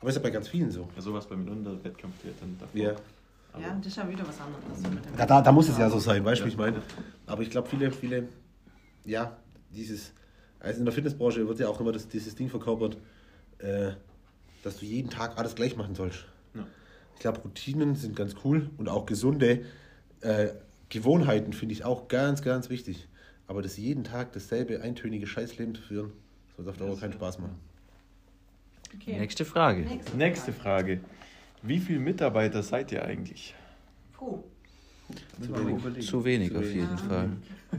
aber 0.00 0.08
ist 0.08 0.16
ja 0.16 0.22
bei 0.22 0.30
ganz 0.30 0.48
vielen 0.48 0.70
so. 0.70 0.88
Ja, 0.96 1.02
sowas 1.02 1.26
bei 1.26 1.36
mir 1.36 1.50
unter 1.50 1.82
Wettkampf 1.84 2.14
dann 2.40 2.56
davor. 2.58 2.80
Ja. 2.80 2.96
Aber- 3.52 3.62
Ja, 3.62 3.74
das 3.76 3.86
ist 3.86 3.96
ja 3.96 4.08
wieder 4.08 4.26
was 4.26 4.40
anderes. 4.40 4.78
Mit 4.92 5.04
dem 5.04 5.18
Ja, 5.18 5.26
da, 5.26 5.42
da 5.42 5.52
muss 5.52 5.68
es 5.68 5.78
ja 5.78 5.90
so 5.90 5.98
sein, 5.98 6.24
weißt 6.24 6.40
du, 6.40 6.44
Ja. 6.44 6.46
wie 6.46 6.52
ich 6.52 6.58
meine? 6.58 6.82
Aber 7.26 7.42
ich 7.42 7.50
glaube, 7.50 7.68
viele, 7.68 7.90
viele, 7.90 8.28
ja, 9.04 9.36
dieses, 9.70 10.12
also 10.60 10.78
in 10.78 10.84
der 10.84 10.94
Fitnessbranche 10.94 11.46
wird 11.46 11.58
ja 11.60 11.68
auch 11.68 11.80
immer 11.80 11.92
das, 11.92 12.08
dieses 12.08 12.34
Ding 12.34 12.48
verkörpert, 12.48 12.96
äh, 13.58 13.92
dass 14.62 14.78
du 14.78 14.84
jeden 14.86 15.10
Tag 15.10 15.38
alles 15.38 15.54
gleich 15.54 15.76
machen 15.76 15.94
sollst. 15.94 16.26
Ja. 16.54 16.66
Ich 17.14 17.20
glaube, 17.20 17.40
Routinen 17.40 17.94
sind 17.96 18.14
ganz 18.16 18.34
cool 18.44 18.70
und 18.78 18.88
auch 18.88 19.06
gesunde 19.06 19.64
äh, 20.20 20.48
Gewohnheiten 20.90 21.52
finde 21.52 21.72
ich 21.72 21.84
auch 21.84 22.08
ganz, 22.08 22.42
ganz 22.42 22.68
wichtig. 22.68 23.08
Aber 23.46 23.62
das 23.62 23.76
jeden 23.78 24.04
Tag 24.04 24.32
dasselbe 24.32 24.80
eintönige 24.82 25.26
Scheißleben 25.26 25.74
zu 25.74 25.82
führen, 25.82 26.12
das 26.48 26.58
wird 26.58 26.68
auf 26.68 26.76
Dauer 26.76 26.98
keinen 27.00 27.12
Spaß 27.14 27.38
machen. 27.38 27.56
Okay. 28.94 29.18
Nächste 29.18 29.44
Frage. 29.44 29.82
Nächste, 29.82 30.16
Nächste 30.16 30.52
Frage. 30.52 31.00
Wie 31.62 31.78
viele 31.78 31.98
Mitarbeiter 32.00 32.62
seid 32.62 32.90
ihr 32.92 33.04
eigentlich? 33.04 33.54
Puh, 34.12 34.38
Zu 35.42 35.54
wenig. 35.84 36.06
Zu 36.06 36.24
wenig 36.24 36.48
Zu 36.50 36.56
auf 36.58 36.62
wenig. 36.62 36.74
jeden 36.76 36.98
Fall. 36.98 37.30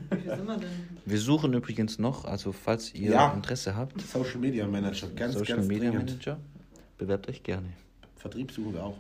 wie 0.10 0.18
viel 0.22 0.36
sind 0.36 0.48
wir 0.48 0.58
denn? 0.58 0.70
Wir 1.06 1.20
suchen 1.20 1.54
übrigens 1.54 1.98
noch, 2.00 2.26
also 2.26 2.52
falls 2.52 2.94
ihr 2.94 3.12
Ja. 3.12 3.34
Interesse 3.34 3.76
habt, 3.76 4.00
Social 4.02 4.38
Media 4.40 4.68
Manager, 4.68 5.08
ganz, 5.10 5.34
Social 5.34 5.58
ganz 5.58 5.68
Media 5.68 5.90
dringend. 5.92 6.10
Manager, 6.12 6.38
bewerbt 6.98 7.28
euch 7.30 7.42
gerne. 7.44 7.70
Vertrieb 8.18 8.52
suchen 8.52 8.74
wir 8.74 8.84
auch. 8.84 8.98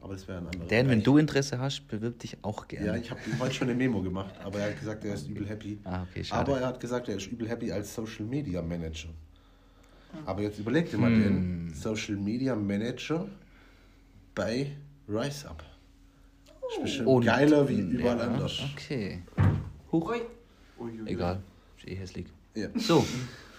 Aber 0.00 0.14
das 0.14 0.26
wäre 0.26 0.38
ein 0.38 0.46
anderer. 0.46 0.66
Dan, 0.66 0.78
wenn 0.88 0.98
Bereich. 0.98 1.04
du 1.04 1.16
Interesse 1.18 1.58
hast, 1.60 1.86
bewirb 1.86 2.18
dich 2.18 2.36
auch 2.42 2.64
Ja, 2.72 2.80
gerne. 2.82 2.98
ich 3.00 3.10
habe 3.10 3.20
ihm 3.26 3.38
heute 3.38 3.54
schon 3.54 3.68
eine 3.68 3.76
Memo 3.76 4.02
gemacht, 4.02 4.34
aber 4.42 4.58
er 4.58 4.70
hat 4.70 4.78
gesagt, 4.80 5.04
er 5.04 5.14
ist 5.14 5.28
übel 5.28 5.48
happy. 5.48 5.78
Ah, 5.84 6.02
okay, 6.10 6.24
schade. 6.24 6.40
aber 6.50 6.60
er 6.60 6.66
hat 6.68 6.80
gesagt, 6.80 7.08
er 7.08 7.16
ist 7.16 7.26
übel 7.30 7.48
happy 7.48 7.70
als 7.70 7.94
Social 7.94 8.24
Media 8.26 8.60
Manager. 8.62 9.08
Aber 10.26 10.42
jetzt 10.42 10.58
überleg 10.58 10.90
dir 10.90 10.98
mal 10.98 11.10
Hm. 11.12 11.22
den 11.22 11.74
Social 11.74 12.16
Media 12.16 12.54
Manager 12.56 13.28
bei 14.34 14.72
Rise 15.08 15.48
Up. 15.50 15.62
Ist 16.70 16.82
bestimmt 16.82 17.08
Und- 17.08 17.24
geiler 17.24 17.68
wie 17.68 17.80
überall 17.80 18.18
ja, 18.18 18.24
anders. 18.24 18.60
Okay. 18.72 19.22
Huch. 19.90 20.12
Ui, 20.78 21.00
Egal. 21.06 21.42
Ist 21.78 21.86
eh 21.88 21.94
hässlich. 21.94 22.26
Ja. 22.54 22.68
So, 22.76 23.04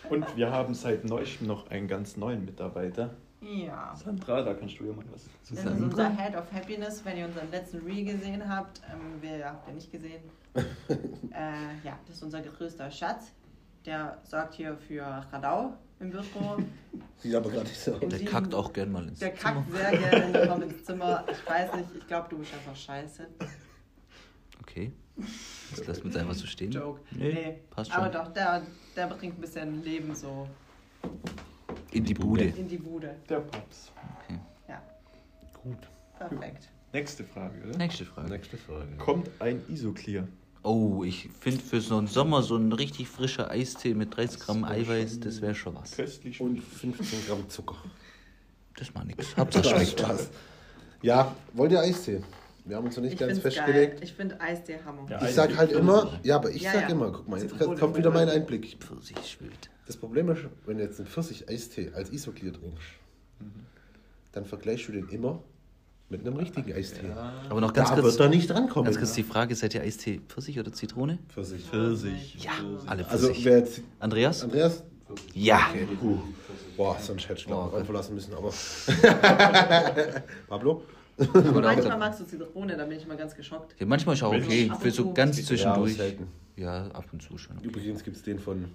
Und 0.10 0.36
wir 0.36 0.51
haben 0.51 0.74
seit 0.74 1.06
neuestem 1.06 1.48
noch 1.48 1.70
einen 1.70 1.88
ganz 1.88 2.18
neuen 2.18 2.44
Mitarbeiter. 2.46 3.12
ja. 3.42 3.96
Sandra, 3.96 4.42
da 4.42 4.53
kannst 4.53 4.80
du 4.80 4.86
ja 4.86 4.94
mal 4.94 5.06
was 5.12 5.24
zu 5.24 5.30
Das 5.56 5.60
ist 5.60 5.63
sagen. 5.63 5.84
unser 5.84 6.10
Head 6.18 6.36
of 6.36 6.51
Happiness, 6.51 7.06
wenn 7.06 7.18
ihr 7.18 7.25
unseren 7.25 7.50
letzten 7.51 7.80
Reel 7.86 8.06
gesehen 8.06 8.48
habt. 8.50 8.82
Ähm, 8.92 9.22
wir 9.22 9.46
habt 9.46 9.68
ihr 9.68 9.74
nicht 9.75 9.92
gesehen. 9.92 10.22
äh, 10.56 11.86
ja, 11.86 11.98
das 12.08 12.15
ist 12.18 12.24
unser 12.24 12.42
größter 12.42 12.89
Schatz. 12.92 13.32
Der 13.86 14.18
sorgt 14.24 14.53
hier 14.56 14.75
für 14.77 15.03
Radau 15.32 15.74
im 16.04 16.10
Büro. 16.12 16.58
Sieht 17.18 17.36
aber 17.36 17.50
gerade 17.50 17.68
nicht 17.68 17.80
so 17.80 17.94
aus. 17.94 18.00
Der 18.02 18.10
diesem- 18.10 18.26
kackt 18.28 18.54
auch 18.54 18.72
gern 18.74 18.92
mal 18.92 19.08
ins 19.08 19.20
Der 19.20 19.34
Zimmer. 19.36 19.54
kackt 19.54 19.72
sehr 19.72 19.98
gerne 19.98 20.66
ins 20.66 20.84
Zimmer. 20.86 21.26
Ich 21.32 21.50
weiß 21.50 21.74
nicht, 21.76 21.90
ich 21.98 22.08
glaube, 22.08 22.28
du 22.30 22.38
bist 22.40 22.54
einfach 22.54 22.76
scheiße. 22.76 23.28
Okay. 24.62 24.92
Das 25.16 25.86
lassen 25.88 26.04
wir 26.04 26.10
jetzt 26.12 26.18
einfach 26.20 26.34
so 26.34 26.48
stehen. 26.48 26.72
Joke. 26.72 27.02
Nee, 27.12 27.60
passt 27.70 27.92
schon. 27.92 28.02
Aber 28.02 28.10
doch, 28.10 28.34
der, 28.34 28.64
der 28.96 29.08
bringt 29.08 29.38
ein 29.38 29.42
bisschen 29.42 29.84
Leben 29.84 30.14
so 30.16 30.48
In 31.92 32.04
die 32.04 32.14
Bude. 32.16 32.46
in 32.46 32.68
die 32.68 32.78
Bude. 32.78 33.16
Der 33.30 33.40
Paps. 33.42 33.92
Okay. 34.26 34.40
Ja, 34.68 34.82
Gut. 35.62 35.78
perfekt. 36.18 36.70
Nächste 36.94 37.24
Frage, 37.24 37.62
oder? 37.68 37.78
Nächste 37.78 38.06
Frage. 38.06 38.30
Nächste 38.30 38.58
Frage. 38.58 38.96
Kommt 38.98 39.30
ein 39.40 39.62
Isoclear? 39.70 40.28
Oh, 40.63 41.03
ich 41.03 41.29
finde 41.41 41.62
für 41.62 41.82
so 41.82 41.98
einen 41.98 42.08
Sommer 42.08 42.41
so 42.41 42.55
ein 42.55 42.72
richtig 42.72 43.08
frischer 43.10 43.51
Eistee 43.51 43.93
mit 43.93 44.15
30 44.15 44.39
Gramm 44.39 44.63
Eiweiß, 44.63 45.20
das 45.20 45.41
wäre 45.41 45.53
schon 45.55 45.75
was. 45.75 45.91
Köstlich 45.91 46.39
Und 46.39 46.62
15 46.63 47.25
Gramm 47.27 47.50
Zucker. 47.50 47.75
Das 48.77 48.93
macht 48.93 49.08
nichts. 49.08 49.36
Hauptsache 49.36 49.65
schmeckt. 49.70 50.00
Spaß. 50.00 50.29
Ja, 51.01 51.36
wollt 51.53 51.72
ihr 51.74 51.82
Eistee? 51.82 52.24
Wir 52.65 52.77
haben 52.77 52.86
uns 52.86 52.96
noch 52.96 53.03
nicht 53.03 53.13
Ich 53.13 53.20
ganz 53.20 53.39
festgelegt. 53.39 53.96
geil. 53.96 54.03
Ich 54.03 54.13
finde 54.13 54.39
Eistee 54.39 54.79
Hammer. 54.86 55.05
Ja. 55.10 55.22
Ich 55.27 55.36
sag 55.36 55.58
halt 55.58 55.74
immer, 55.74 56.03
Pfirsich. 56.03 56.20
ja, 56.25 56.36
aber 56.38 56.50
ich 56.51 56.62
Ja, 56.62 56.72
sag 56.72 56.82
ja. 56.84 56.89
immer, 56.89 57.12
guck 57.12 57.27
mal, 57.27 57.41
jetzt 57.41 57.60
kommt 57.60 57.98
wieder 57.98 58.10
mein. 58.12 58.29
Einblick. 58.29 58.77
Pfirsich 58.79 59.41
wild. 59.41 59.70
Das 59.86 59.98
Problem 59.98 60.29
ist, 60.29 60.43
wenn 60.65 60.77
du 60.77 60.84
jetzt 60.86 60.98
einen 60.98 61.10
Pfirsich-Eistee 61.10 61.91
als 61.93 62.10
Isoclear 62.10 62.53
trinkst, 62.53 62.86
dann 64.32 64.46
vergleichst 64.46 64.88
du 64.88 64.93
den 64.93 65.10
immer 65.10 65.43
mit 66.13 66.25
einem 66.27 66.38
richtigen 66.38 66.72
Eistee. 66.74 67.01
Aber 67.50 67.60
noch 67.62 67.74
ganz 67.74 67.89
da 67.89 67.96
kurz, 67.96 68.05
wird 68.13 68.20
er 68.22 68.29
nicht 68.29 68.50
drankommen. 68.50 68.86
ganz 68.86 68.98
kurz 68.98 69.13
die 69.13 69.24
Frage, 69.24 69.55
seid 69.55 69.74
ihr 69.74 69.82
Eistee 69.82 70.22
Pfirsich 70.27 70.60
oder 70.60 70.72
Zitrone? 70.72 71.17
Pfirsich. 71.29 71.65
Pfirsich. 71.65 72.38
Ja, 72.39 72.51
alle 72.86 73.05
Also 73.10 73.27
Pfirsich. 73.27 73.46
wer 73.46 73.58
jetzt, 73.60 73.82
Andreas? 74.00 74.43
Andreas? 74.43 74.84
Ja. 75.34 75.60
Puh. 76.00 76.17
Boah, 76.77 76.98
sonst 77.00 77.27
hätte 77.29 77.39
ich 77.39 77.46
glaube 77.46 77.63
Oh, 77.63 77.67
ich 77.67 77.74
Gott. 77.74 77.86
verlassen 77.86 78.15
müssen, 78.15 78.34
aber... 78.34 78.51
Pablo? 80.48 80.84
Aber 81.17 81.62
manchmal 81.62 81.98
magst 82.00 82.20
du 82.22 82.25
Zitrone, 82.25 82.75
da 82.75 82.86
bin 82.86 82.98
ich 82.98 83.03
immer 83.05 83.15
ganz 83.15 83.36
geschockt. 83.36 83.75
Ja, 83.79 83.86
manchmal 83.86 84.15
ist 84.15 84.24
auch 84.24 84.34
okay. 84.34 84.72
Für 84.79 84.91
so 84.91 85.13
ganz 85.13 85.43
zwischendurch. 85.46 85.96
Ja, 86.55 86.86
ab 86.88 87.05
und 87.12 87.22
zu 87.22 87.38
schon. 87.38 87.60
Übrigens 87.62 88.03
gibt 88.03 88.17
es 88.17 88.24
den 88.24 88.39
von 88.39 88.65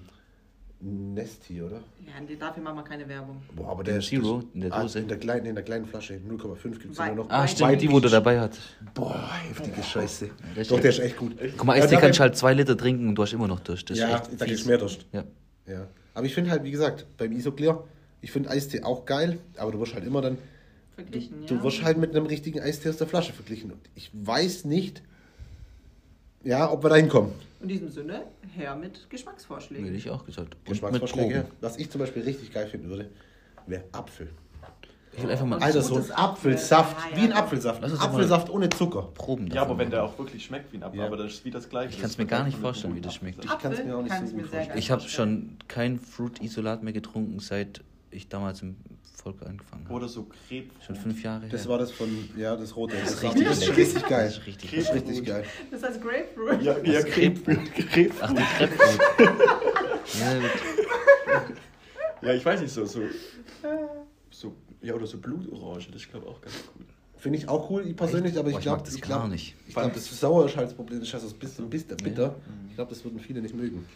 Nesti, 0.81 1.61
oder? 1.61 1.81
Ja, 2.07 2.13
dafür 2.39 2.63
machen 2.63 2.77
wir 2.77 2.85
keine 2.85 3.09
Werbung. 3.09 3.43
Boah, 3.57 3.71
aber 3.73 3.83
der. 3.83 4.01
Zero 4.01 4.45
in 4.55 4.61
der 4.61 4.73
Ah, 4.73 4.83
Dose. 4.83 5.01
in, 5.01 5.09
der 5.09 5.19
kleinen, 5.19 5.47
in 5.47 5.55
der 5.57 5.65
kleinen 5.65 5.87
Flasche, 5.87 6.15
0,5 6.15 6.79
gibt 6.79 6.93
es 6.93 6.99
nur 6.99 7.15
noch. 7.17 7.31
Ah, 7.31 7.49
stimmt, 7.49 7.83
die, 7.83 7.91
wo 7.91 7.99
du 7.99 8.09
dabei 8.09 8.39
hattest. 8.41 8.63
Boah, 8.95 9.29
heftige 9.49 9.83
Scheiße. 9.83 10.31
der 10.57 10.65
Doch, 10.65 10.79
der 10.81 10.91
ist 10.91 11.01
echt 11.01 11.17
gut. 11.17 11.37
Guck 11.57 11.65
mal, 11.67 11.73
Eistee 11.81 11.97
kannst 11.97 12.19
du 12.21 12.23
halt 12.23 12.37
zwei 12.37 12.55
Liter 12.55 12.77
trinken 12.77 13.09
und 13.09 13.15
du 13.17 13.23
hast 13.23 13.33
immer 13.33 13.49
noch 13.49 13.59
Durst. 13.61 13.91
Das 13.91 13.97
ist 13.99 14.03
Ja, 14.03 14.17
echt 14.19 14.27
da 14.27 14.45
fies. 14.45 14.47
gibt's 14.47 14.67
mehr 14.67 14.79
Durst. 14.79 15.05
Ja. 15.13 15.25
Ja. 15.67 15.89
Aber 16.15 16.27
ich 16.27 16.35
finde 16.35 16.51
halt, 16.51 16.63
wie 16.63 16.71
gesagt, 16.71 17.07
beim 17.17 17.33
Isoclear, 17.33 17.83
ich 18.21 18.31
finde 18.31 18.51
Eistee 18.51 18.83
auch 18.85 19.05
geil, 19.05 19.39
aber 19.57 19.73
du 19.73 19.81
wirst 19.81 19.95
halt 19.95 20.05
immer 20.05 20.21
dann, 20.23 20.39
Verglichen, 20.95 21.43
ja. 21.43 21.47
du 21.49 21.63
wirst 21.63 21.83
halt 21.83 21.99
mit 21.99 22.15
einem 22.15 22.27
richtigen 22.27 22.61
Eistee 22.61 22.89
aus 22.89 22.97
der 22.99 23.07
Flasche 23.09 23.33
verglichen. 23.33 23.73
Und 23.73 23.81
ich 23.97 24.11
weiß 24.13 24.65
nicht, 24.65 25.03
ja, 26.49 26.71
ob 26.71 26.83
wir 26.83 26.89
da 26.91 26.97
hinkommen. 26.97 27.33
In 27.61 27.69
diesem 27.69 27.89
Sinne, 27.91 28.23
her 28.57 28.75
mit 28.77 29.09
Geschmacksvorschlägen. 29.11 29.85
Hätte 29.87 29.97
ich 29.97 30.11
auch 30.11 30.25
gesagt. 30.25 30.55
Und 30.55 30.65
Geschmacksvorschläge. 30.67 31.47
Was 31.61 31.77
ich 31.77 31.91
zum 31.91 32.01
Beispiel 32.01 32.23
richtig 32.23 32.53
geil 32.53 32.67
finden 32.67 32.89
würde, 32.89 33.11
wäre 33.67 33.85
Apfel. 33.93 34.29
Ich 35.17 35.23
will 35.25 35.31
einfach 35.31 35.47
mal 35.47 35.59
Alter, 35.59 35.83
so 35.83 35.97
ein 35.97 36.11
Apfelsaft, 36.13 36.97
Apfel. 36.97 37.17
wie 37.17 37.21
ein 37.23 37.31
Ja, 37.31 37.35
ja. 37.37 37.43
Apfelsaft. 37.43 37.83
Lass 37.83 37.91
uns 37.93 38.01
Apfelsaft 38.01 38.51
ohne 38.51 38.69
Zucker. 38.69 39.03
Proben 39.15 39.49
Ja, 39.49 39.63
aber 39.63 39.77
wenn 39.77 39.91
der 39.91 40.05
auch 40.05 40.17
wirklich 40.17 40.45
schmeckt 40.45 40.73
wie 40.73 40.77
ein 40.77 40.85
Apfel, 40.85 41.01
Ja. 41.01 41.07
aber 41.07 41.17
das 41.17 41.33
ist 41.33 41.45
wie 41.45 41.51
das 41.51 41.69
gleiche. 41.69 41.91
Ich 41.95 42.01
kann's 42.01 42.19
mir 42.19 42.27
gar 42.27 42.45
nicht 42.45 42.57
vorstellen, 42.57 42.95
wie 42.95 43.01
das 43.01 43.15
schmeckt. 43.15 43.45
Ich 43.45 43.59
kann's 43.59 43.83
mir 43.85 43.97
auch 43.97 44.03
nicht 44.03 44.11
kann 44.13 44.27
so 44.27 44.37
gut 44.37 44.47
vorstellen. 44.47 44.79
Ich 44.79 44.91
habe 44.93 45.03
schon 45.03 45.57
kein 45.67 45.99
Fruit-Isolat 45.99 46.83
mehr 46.85 46.93
getrunken 46.93 47.41
seit 47.41 47.83
ich 48.11 48.29
damals 48.29 48.63
im 48.63 48.77
Volk 49.03 49.43
angefangen 49.43 49.85
habe. 49.85 49.95
Oder 49.95 50.09
so 50.09 50.25
Krebs. 50.49 50.73
Schon 50.85 50.97
fünf 50.97 51.23
Jahre 51.23 51.49
Das 51.49 51.63
her. 51.63 51.71
war 51.71 51.79
das 51.79 51.91
von, 51.91 52.09
ja, 52.37 52.57
das 52.57 52.75
rote. 52.77 52.97
Das, 52.97 53.13
ist 53.13 53.23
richtig 53.23 53.45
das 53.47 53.59
ist 53.59 53.77
richtig 53.77 54.07
geil. 54.07 54.27
Das 54.27 54.39
ist 54.39 54.47
richtig 54.47 54.71
Das 54.71 54.79
ist 54.81 54.95
richtig 54.95 55.25
geil. 55.27 55.45
Das 55.71 55.83
heißt 55.83 56.01
Grapefruit. 56.01 56.63
Ja, 56.63 56.79
ja 56.79 57.03
Krebs. 57.03 57.43
Krebs. 57.91 58.17
Ach, 58.21 58.33
die 58.33 58.43
Krebsbrot. 58.43 59.01
ja. 60.21 60.39
Ja, 62.23 62.35
ich 62.35 62.45
weiß 62.45 62.61
nicht, 62.61 62.73
so, 62.73 62.85
so, 62.85 63.03
so, 64.31 64.55
ja, 64.83 64.95
oder 64.95 65.07
so 65.07 65.19
Blutorange, 65.19 65.87
das 65.93 66.03
ist, 66.03 66.11
glaube 66.11 66.27
ich, 66.27 66.33
auch 66.33 66.41
ganz 66.41 66.55
cool. 66.75 66.85
Finde 67.17 67.39
ich 67.39 67.49
auch 67.49 67.71
cool, 67.71 67.87
ich 67.87 67.97
persönlich, 67.97 68.39
aber 68.39 68.49
ich 68.51 68.57
ich 68.57 68.63
glaube, 68.63 68.83
das 68.85 68.95
ich 68.95 69.03
gar 69.03 69.21
glaub, 69.21 69.31
nicht. 69.31 69.55
Ich 69.67 69.75
glaube, 69.75 69.91
das 69.93 70.21
Sauerschalzproblem 70.21 71.03
ist 71.03 71.15
also 71.15 71.29
ein 71.29 71.39
bisschen 71.39 71.69
bitter. 71.69 71.97
bitter. 71.97 72.35
Ich 72.69 72.75
glaube, 72.77 72.91
das 72.91 73.05
würden 73.05 73.19
viele 73.19 73.41
nicht 73.41 73.55
mögen. 73.55 73.87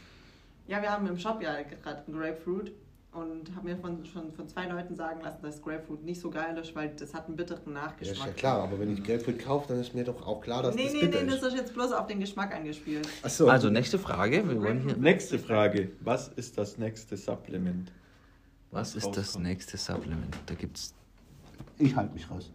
Ja, 0.66 0.82
wir 0.82 0.90
haben 0.90 1.06
im 1.06 1.18
Shop 1.18 1.40
ja 1.42 1.62
gerade 1.62 2.04
einen 2.06 2.18
Grapefruit 2.18 2.72
und 3.12 3.54
haben 3.54 3.64
mir 3.64 3.76
von, 3.76 4.04
schon 4.06 4.32
von 4.32 4.48
zwei 4.48 4.66
Leuten 4.66 4.94
sagen 4.96 5.20
lassen, 5.22 5.42
dass 5.42 5.60
Grapefruit 5.60 6.02
nicht 6.02 6.20
so 6.20 6.30
geil 6.30 6.56
ist, 6.56 6.74
weil 6.74 6.90
das 6.96 7.12
hat 7.12 7.26
einen 7.26 7.36
bitteren 7.36 7.74
Ja, 7.74 7.80
ist 7.80 7.84
Nachgeschmack. 7.84 8.26
ja 8.28 8.32
klar, 8.32 8.62
aber 8.62 8.80
wenn 8.80 8.92
ich 8.94 9.04
Grapefruit 9.04 9.38
kaufe, 9.38 9.68
dann 9.68 9.80
ist 9.80 9.94
mir 9.94 10.04
doch 10.04 10.26
auch 10.26 10.40
klar, 10.40 10.62
dass 10.62 10.74
nee, 10.74 10.84
das 10.84 10.92
nee, 10.94 11.00
bitter 11.00 11.22
nee, 11.22 11.28
ist. 11.34 11.42
das 11.42 11.52
ist 11.52 11.58
jetzt 11.58 11.74
bloß 11.74 11.92
auf 11.92 12.06
den 12.06 12.20
Geschmack 12.20 12.54
angespielt. 12.54 13.06
Achso. 13.22 13.48
Also, 13.48 13.68
nächste 13.68 13.98
Frage. 13.98 14.48
Wir 14.48 14.60
wollen 14.62 14.80
hier. 14.82 14.96
Nächste 14.96 15.38
Frage. 15.38 15.90
Was 16.00 16.28
ist 16.28 16.56
das 16.56 16.78
nächste 16.78 17.16
Supplement? 17.16 17.92
Was 18.70 18.94
ist 18.94 19.10
das 19.10 19.38
nächste 19.38 19.76
Supplement? 19.76 20.34
Da 20.46 20.54
gibt's. 20.54 20.94
ich 21.78 21.94
halte 21.94 22.14
mich 22.14 22.30
raus. 22.30 22.50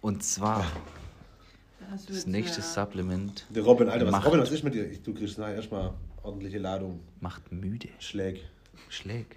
Und 0.00 0.22
zwar 0.22 0.64
Das, 1.90 2.06
das 2.06 2.16
wird, 2.16 2.26
nächste 2.28 2.60
äh, 2.60 2.64
Supplement 2.64 3.44
Der 3.50 3.62
Robin, 3.62 3.90
Alter, 3.90 4.06
was, 4.06 4.12
Macht. 4.12 4.26
Robin, 4.26 4.40
was 4.40 4.50
ist 4.50 4.64
mit 4.64 4.72
dir? 4.74 4.90
Ich, 4.90 5.02
du 5.02 5.12
kriegst 5.12 5.38
nachher 5.38 5.56
erstmal 5.56 5.92
ordentliche 6.22 6.58
Ladung. 6.58 7.00
macht 7.20 7.52
müde. 7.52 7.88
Schläg. 7.98 8.42
Schlägt. 8.88 9.36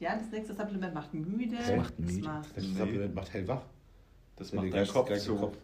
Ja, 0.00 0.16
das 0.16 0.30
nächste 0.32 0.54
Supplement 0.54 0.94
macht 0.94 1.12
müde. 1.14 1.56
Das 1.56 1.76
macht 1.76 1.98
müde. 1.98 2.26
macht, 2.26 2.48
Das 2.56 2.64
Nee. 2.64 2.78
Supplement 2.78 3.14
macht 3.14 3.32
hellwach. 3.34 3.60
Das 4.36 4.50
Ja, 4.50 4.56
macht 4.56 4.66
die 4.66 4.70
dein 4.70 4.84
gleich- 4.84 4.92
Kopf 4.94 5.14
so. 5.18 5.36
Kopf. 5.36 5.56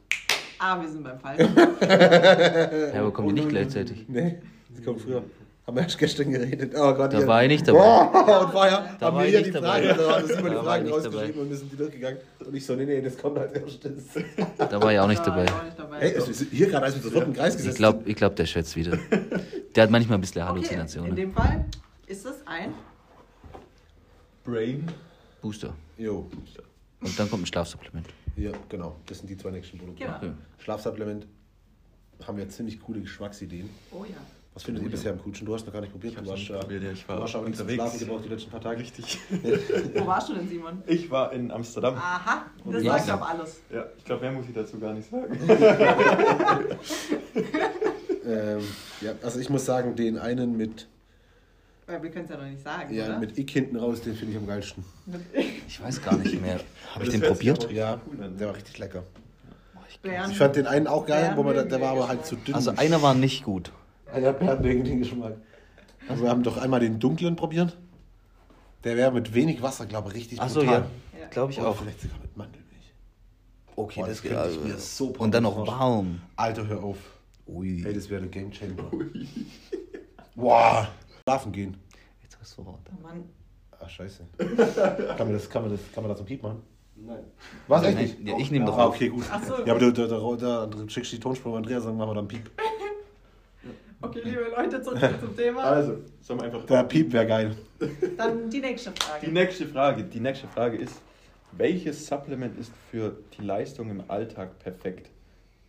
ah, 0.58 0.80
wir 0.80 0.88
sind 0.88 1.02
beim 1.02 1.18
Falschen. 1.18 1.56
Ja, 2.94 3.00
aber 3.00 3.10
kommen 3.12 3.28
die 3.28 3.34
nicht 3.40 3.48
gleichzeitig? 3.48 4.04
Nee, 4.08 4.36
die 4.68 4.82
kommen 4.82 4.98
früher. 4.98 5.22
Haben 5.66 5.76
wir 5.78 5.82
erst 5.82 5.98
gestern 5.98 6.30
geredet. 6.30 6.74
Oh 6.76 6.94
Gott, 6.94 7.12
Da 7.12 7.18
ja. 7.20 7.26
war 7.26 7.42
ich 7.42 7.48
nicht 7.48 7.66
dabei. 7.66 7.78
Boah, 7.78 8.42
und 8.44 8.52
vorher 8.52 8.96
Da 9.00 9.06
haben 9.06 9.16
war 9.16 9.22
wir 9.22 9.24
ich 9.24 9.30
hier 9.30 9.38
nicht 9.40 9.48
die 9.48 9.52
dabei. 9.54 9.82
Fragen, 9.82 9.98
da 9.98 10.12
haben 10.14 10.28
wir 10.28 10.36
die 10.36 10.42
Da 10.42 10.54
war 10.54 10.64
Fragen 10.64 10.84
ich 10.86 10.90
nicht 10.92 10.94
rausgeschrieben 10.94 11.26
dabei. 11.32 11.40
und 11.42 11.50
wir 11.50 11.56
sind 11.56 11.72
die 11.72 11.76
durchgegangen. 11.76 12.18
Und 12.46 12.54
ich 12.54 12.66
so, 12.66 12.74
nee, 12.76 12.84
nee, 12.84 13.00
das 13.00 13.18
kommt 13.18 13.38
halt 13.38 13.52
erst. 13.56 13.90
Da 14.58 14.82
war 14.82 14.92
ich 14.92 14.98
auch 15.00 15.08
nicht 15.08 15.20
Da 15.26 15.30
dabei. 15.30 15.46
war 15.50 15.58
ich 15.58 15.64
nicht 15.64 15.78
dabei. 15.78 15.98
Hey, 16.00 16.12
es 16.14 16.28
ist 16.28 16.50
hier 16.52 16.66
gerade, 16.68 16.84
als 16.86 16.94
wir 16.94 17.02
sofort 17.02 17.26
im 17.26 17.32
Kreis 17.32 17.54
gesessen 17.56 17.70
Ich 17.72 17.76
glaube, 17.78 18.02
ich 18.04 18.14
glaub, 18.14 18.36
der 18.36 18.46
schätzt 18.46 18.76
wieder. 18.76 18.96
Der 19.74 19.82
hat 19.82 19.90
manchmal 19.90 20.18
ein 20.18 20.20
bisschen 20.20 20.42
okay, 20.42 20.50
in 20.50 20.54
Halluzinationen. 20.56 21.16
dem 21.16 21.32
Fall 21.32 21.64
ist 22.06 22.24
es 22.26 22.46
ein 22.46 22.72
Brain. 24.46 24.86
Booster. 25.42 25.74
Jo, 25.98 26.26
Und 27.00 27.18
dann 27.18 27.28
kommt 27.28 27.42
ein 27.42 27.46
Schlafsupplement. 27.46 28.06
ja, 28.36 28.52
genau. 28.68 28.96
Das 29.06 29.18
sind 29.18 29.28
die 29.28 29.36
zwei 29.36 29.50
nächsten 29.50 29.76
Produkte. 29.78 30.04
Genau. 30.04 30.16
Okay. 30.16 30.30
Schlafsupplement 30.58 31.26
haben 32.26 32.38
wir 32.38 32.48
ziemlich 32.48 32.80
coole 32.80 33.00
Geschmacksideen. 33.00 33.68
Oh 33.92 34.04
ja. 34.04 34.16
Was 34.54 34.62
findet 34.62 34.84
ihr 34.84 34.90
bisher 34.90 35.12
am 35.12 35.18
coolsten? 35.22 35.44
Du 35.44 35.52
hast 35.54 35.66
noch 35.66 35.72
gar 35.74 35.82
nicht 35.82 35.92
probiert. 35.92 36.14
Ich 36.14 36.18
Du 36.18 36.26
warst, 36.30 36.48
probiert, 36.48 36.82
ja, 36.82 36.90
ich 36.92 37.06
war 37.06 37.16
du 37.16 37.22
warst 37.22 37.34
aber 37.36 37.46
nicht 37.46 37.58
zum 37.58 37.66
unterwegs. 37.66 37.82
Schlafen 37.90 37.98
gebraucht 38.06 38.24
die 38.24 38.28
letzten 38.30 38.50
paar 38.50 38.60
Tage. 38.62 38.80
Richtig. 38.80 39.18
Wo 39.94 40.06
warst 40.06 40.28
du 40.30 40.34
denn, 40.34 40.48
Simon? 40.48 40.82
Ich 40.86 41.10
war 41.10 41.30
in 41.34 41.50
Amsterdam. 41.50 41.94
Aha, 41.96 42.46
das 42.64 42.82
Ja. 42.82 42.96
sagt 42.98 43.10
aber 43.10 43.28
alles. 43.28 43.60
Ja, 43.70 43.84
ich 43.98 44.04
glaube, 44.06 44.22
mehr 44.22 44.32
muss 44.32 44.46
ich 44.48 44.54
dazu 44.54 44.78
gar 44.78 44.94
nicht 44.94 45.10
sagen. 45.10 45.38
Ähm, 48.28 48.58
ja, 49.02 49.12
also 49.22 49.38
ich 49.38 49.48
muss 49.50 49.64
sagen, 49.64 49.94
den 49.94 50.18
einen 50.18 50.56
mit, 50.56 50.88
Weil 51.86 52.02
wir 52.02 52.10
können 52.10 52.24
es 52.24 52.30
ja 52.30 52.36
noch 52.36 52.44
nicht 52.46 52.62
sagen, 52.62 52.92
ja, 52.94 53.04
oder? 53.06 53.18
mit 53.20 53.38
Ick 53.38 53.50
hinten 53.50 53.76
raus, 53.76 54.00
den 54.00 54.14
finde 54.16 54.32
ich 54.32 54.38
am 54.38 54.46
geilsten. 54.46 54.84
Ich 55.68 55.80
weiß 55.82 56.02
gar 56.02 56.16
nicht 56.16 56.40
mehr. 56.40 56.58
Habe 56.94 57.04
ich 57.04 57.10
den 57.10 57.20
probiert? 57.20 57.64
aber 57.64 57.72
Ja, 57.72 58.00
der 58.38 58.48
war 58.48 58.56
richtig 58.56 58.78
lecker. 58.78 59.04
Bären- 60.02 60.30
Ich 60.30 60.36
fand 60.38 60.56
den 60.56 60.66
einen 60.66 60.86
auch 60.88 61.06
geil, 61.06 61.32
wo 61.36 61.42
man, 61.42 61.54
da- 61.54 61.62
der 61.64 61.80
war 61.80 61.90
aber 61.92 62.08
halt 62.08 62.26
zu 62.26 62.36
dünn. 62.36 62.54
Also 62.54 62.72
einer 62.76 63.00
war 63.02 63.14
nicht 63.14 63.44
gut. 63.44 63.72
Ja, 64.20 64.32
Bären 64.32 64.62
wegen 64.64 64.84
den 64.84 64.98
Geschmack. 64.98 65.34
Also 66.08 66.22
wir 66.22 66.30
haben 66.30 66.42
doch 66.42 66.56
einmal 66.58 66.80
den 66.80 66.98
dunklen 67.00 67.34
probiert. 67.36 67.76
Der 68.84 68.96
wäre 68.96 69.10
mit 69.12 69.32
wenig 69.34 69.62
Wasser, 69.62 69.86
glaube 69.86 70.10
ich, 70.10 70.16
richtig 70.16 70.40
Achso, 70.40 70.60
brutal. 70.60 70.86
ja. 71.14 71.20
Ja. 71.20 71.26
Glaube 71.28 71.52
ich 71.52 71.58
Oder 71.58 71.68
auch. 71.68 71.76
vielleicht 71.76 72.00
sogar 72.00 72.18
mit 72.20 72.36
Mandelmilch. 72.36 72.92
Okay, 73.74 74.00
Boah, 74.00 74.06
das 74.06 74.16
das 74.16 74.22
geht 74.22 74.32
könnte 74.32 74.48
ich 74.50 74.56
also. 74.58 74.68
mir 74.68 74.78
so 74.78 75.06
Und 75.18 75.34
dann 75.34 75.42
noch 75.44 75.54
vorstellen. 75.54 75.80
warm. 75.80 76.20
Alter, 76.36 76.66
hör 76.66 76.82
auf. 76.84 76.98
Ui. 77.48 77.84
Ey, 77.84 77.94
das 77.94 78.08
wäre 78.10 78.20
der 78.22 78.30
Game 78.30 78.50
Changer. 78.52 78.90
Boah. 80.34 80.88
Schlafen 81.28 81.50
gehen. 81.50 81.76
Jetzt 82.22 82.38
hast 82.40 82.56
du 82.56 82.62
Rot. 82.62 82.78
Oh 82.96 83.02
Mann. 83.02 83.24
Ach, 83.80 83.90
scheiße. 83.90 84.22
kann, 84.38 85.26
man 85.26 85.32
das, 85.32 85.50
kann, 85.50 85.62
man 85.62 85.72
das, 85.72 85.80
kann 85.92 86.04
man 86.04 86.10
da 86.12 86.16
zum 86.16 86.24
Piep 86.24 86.40
machen? 86.40 86.62
Nein. 86.94 87.24
Was, 87.66 87.82
echt 87.82 87.98
nicht? 87.98 88.28
ja, 88.28 88.38
ich 88.38 88.52
nehme 88.52 88.64
doch 88.64 88.78
Ah, 88.78 88.84
auf. 88.86 88.94
okay, 88.94 89.08
gut. 89.08 89.24
Ach 89.28 89.42
so. 89.42 89.54
Ja, 89.66 89.72
aber 89.74 89.80
du, 89.80 89.92
du, 89.92 90.06
du, 90.06 90.36
du, 90.36 90.66
du 90.84 90.88
schickst 90.88 91.10
die 91.10 91.18
Tonspur 91.18 91.50
an 91.56 91.64
Andreas, 91.64 91.82
dann 91.82 91.96
machen 91.96 92.10
wir 92.10 92.14
dann 92.14 92.28
Piep. 92.28 92.48
Okay, 94.00 94.20
liebe 94.22 94.52
Leute, 94.56 94.80
zurück 94.82 95.00
zum 95.18 95.34
Thema. 95.36 95.64
Also, 95.64 95.96
sollen 96.20 96.38
wir 96.40 96.44
einfach. 96.46 96.64
Der 96.66 96.84
Piep 96.84 97.12
wäre 97.12 97.26
geil. 97.26 97.56
Dann 98.16 98.48
die 98.50 98.60
nächste 98.60 98.92
Frage. 98.92 99.26
Die 99.26 99.32
nächste 99.32 99.66
Frage, 99.66 100.04
die 100.04 100.20
nächste 100.20 100.46
Frage 100.48 100.76
ist, 100.76 101.00
welches 101.52 102.06
Supplement 102.06 102.56
ist 102.56 102.70
für 102.90 103.16
die 103.36 103.42
Leistung 103.42 103.90
im 103.90 104.04
Alltag 104.08 104.58
perfekt? 104.60 105.10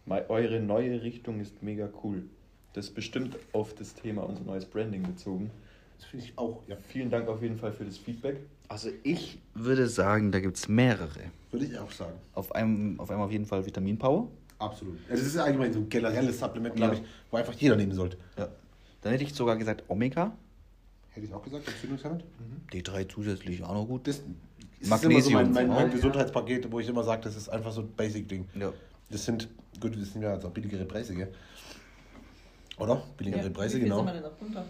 Mei- 0.06 0.30
Eure 0.30 0.60
neue 0.60 1.02
Richtung 1.02 1.40
ist 1.40 1.64
mega 1.64 1.90
cool. 2.04 2.26
Das 2.78 2.90
ist 2.90 2.94
bestimmt 2.94 3.36
auf 3.54 3.74
das 3.74 3.96
Thema 3.96 4.22
unser 4.22 4.44
neues 4.44 4.64
Branding 4.64 5.02
bezogen. 5.02 5.50
Das 5.98 6.06
finde 6.06 6.26
ich 6.28 6.38
auch, 6.38 6.62
ja. 6.68 6.76
Vielen 6.90 7.10
Dank 7.10 7.28
auf 7.28 7.42
jeden 7.42 7.58
Fall 7.58 7.74
für 7.74 7.84
das 7.84 7.98
Feedback. 7.98 8.38
Also 8.68 8.90
ich 9.02 9.40
würde 9.56 9.88
sagen, 9.88 10.32
da 10.32 10.40
gibt 10.40 10.58
es 10.58 10.68
mehrere. 10.68 11.22
Würde 11.50 11.66
ich 11.66 11.76
auch 11.80 11.90
sagen. 11.90 12.14
Auf 12.36 12.54
einem, 12.54 13.00
auf 13.00 13.10
einem 13.10 13.22
auf 13.22 13.32
jeden 13.32 13.48
Fall 13.48 13.66
Vitamin 13.66 13.98
Power. 13.98 14.28
Absolut. 14.60 15.00
Also 15.10 15.24
das 15.24 15.34
ist 15.34 15.38
allgemein 15.40 15.74
so 15.74 15.80
ein 15.80 15.90
generelles 15.90 16.38
Supplement, 16.38 16.76
glaube 16.76 16.98
Ja. 16.98 17.02
ich, 17.02 17.08
wo 17.32 17.38
einfach 17.38 17.54
jeder 17.54 17.76
nehmen 17.78 17.94
sollte. 17.94 18.16
Ja. 18.38 18.48
Dann 19.02 19.12
hätte 19.12 19.24
ich 19.24 19.34
sogar 19.34 19.58
gesagt 19.58 19.84
Omega. 19.88 20.32
Hätte 21.10 21.26
ich 21.26 21.34
auch 21.34 21.42
gesagt, 21.44 21.68
Entzündungshemd. 21.68 22.24
D3 22.72 23.10
zusätzlich 23.10 23.64
auch 23.64 23.74
noch 23.74 23.88
gut. 23.88 24.08
Das 24.08 24.22
ist 24.80 24.88
Magnesium. 24.88 25.12
immer 25.16 25.22
so 25.24 25.32
mein, 25.32 25.68
mein, 25.68 25.68
mein. 25.68 25.92
Gesundheitspaket, 25.92 26.72
wo 26.72 26.80
ich 26.80 26.88
immer 26.88 27.04
sage, 27.04 27.24
das 27.24 27.36
ist 27.38 27.50
einfach 27.50 27.72
so 27.72 27.82
ein 27.82 27.92
Basic-Ding. 27.98 28.48
Ja. 28.54 28.72
Das 29.10 29.26
sind, 29.26 29.50
gut, 29.82 30.00
das 30.00 30.14
sind 30.14 30.22
ja 30.22 30.36
jetzt 30.36 30.46
auch 30.46 30.52
billigere 30.52 30.86
Preise, 30.86 31.16
gell? 31.16 31.34
Oder? 32.78 33.02
Billigere 33.18 33.44
Ja, 33.44 33.50
Preise, 33.50 33.76
wie 33.76 33.80
viel 33.82 33.90
genau. 33.90 33.98
sind 33.98 34.06
wir 34.08 34.14
denn 34.14 34.24
noch 34.24 34.42
runter? 34.42 34.66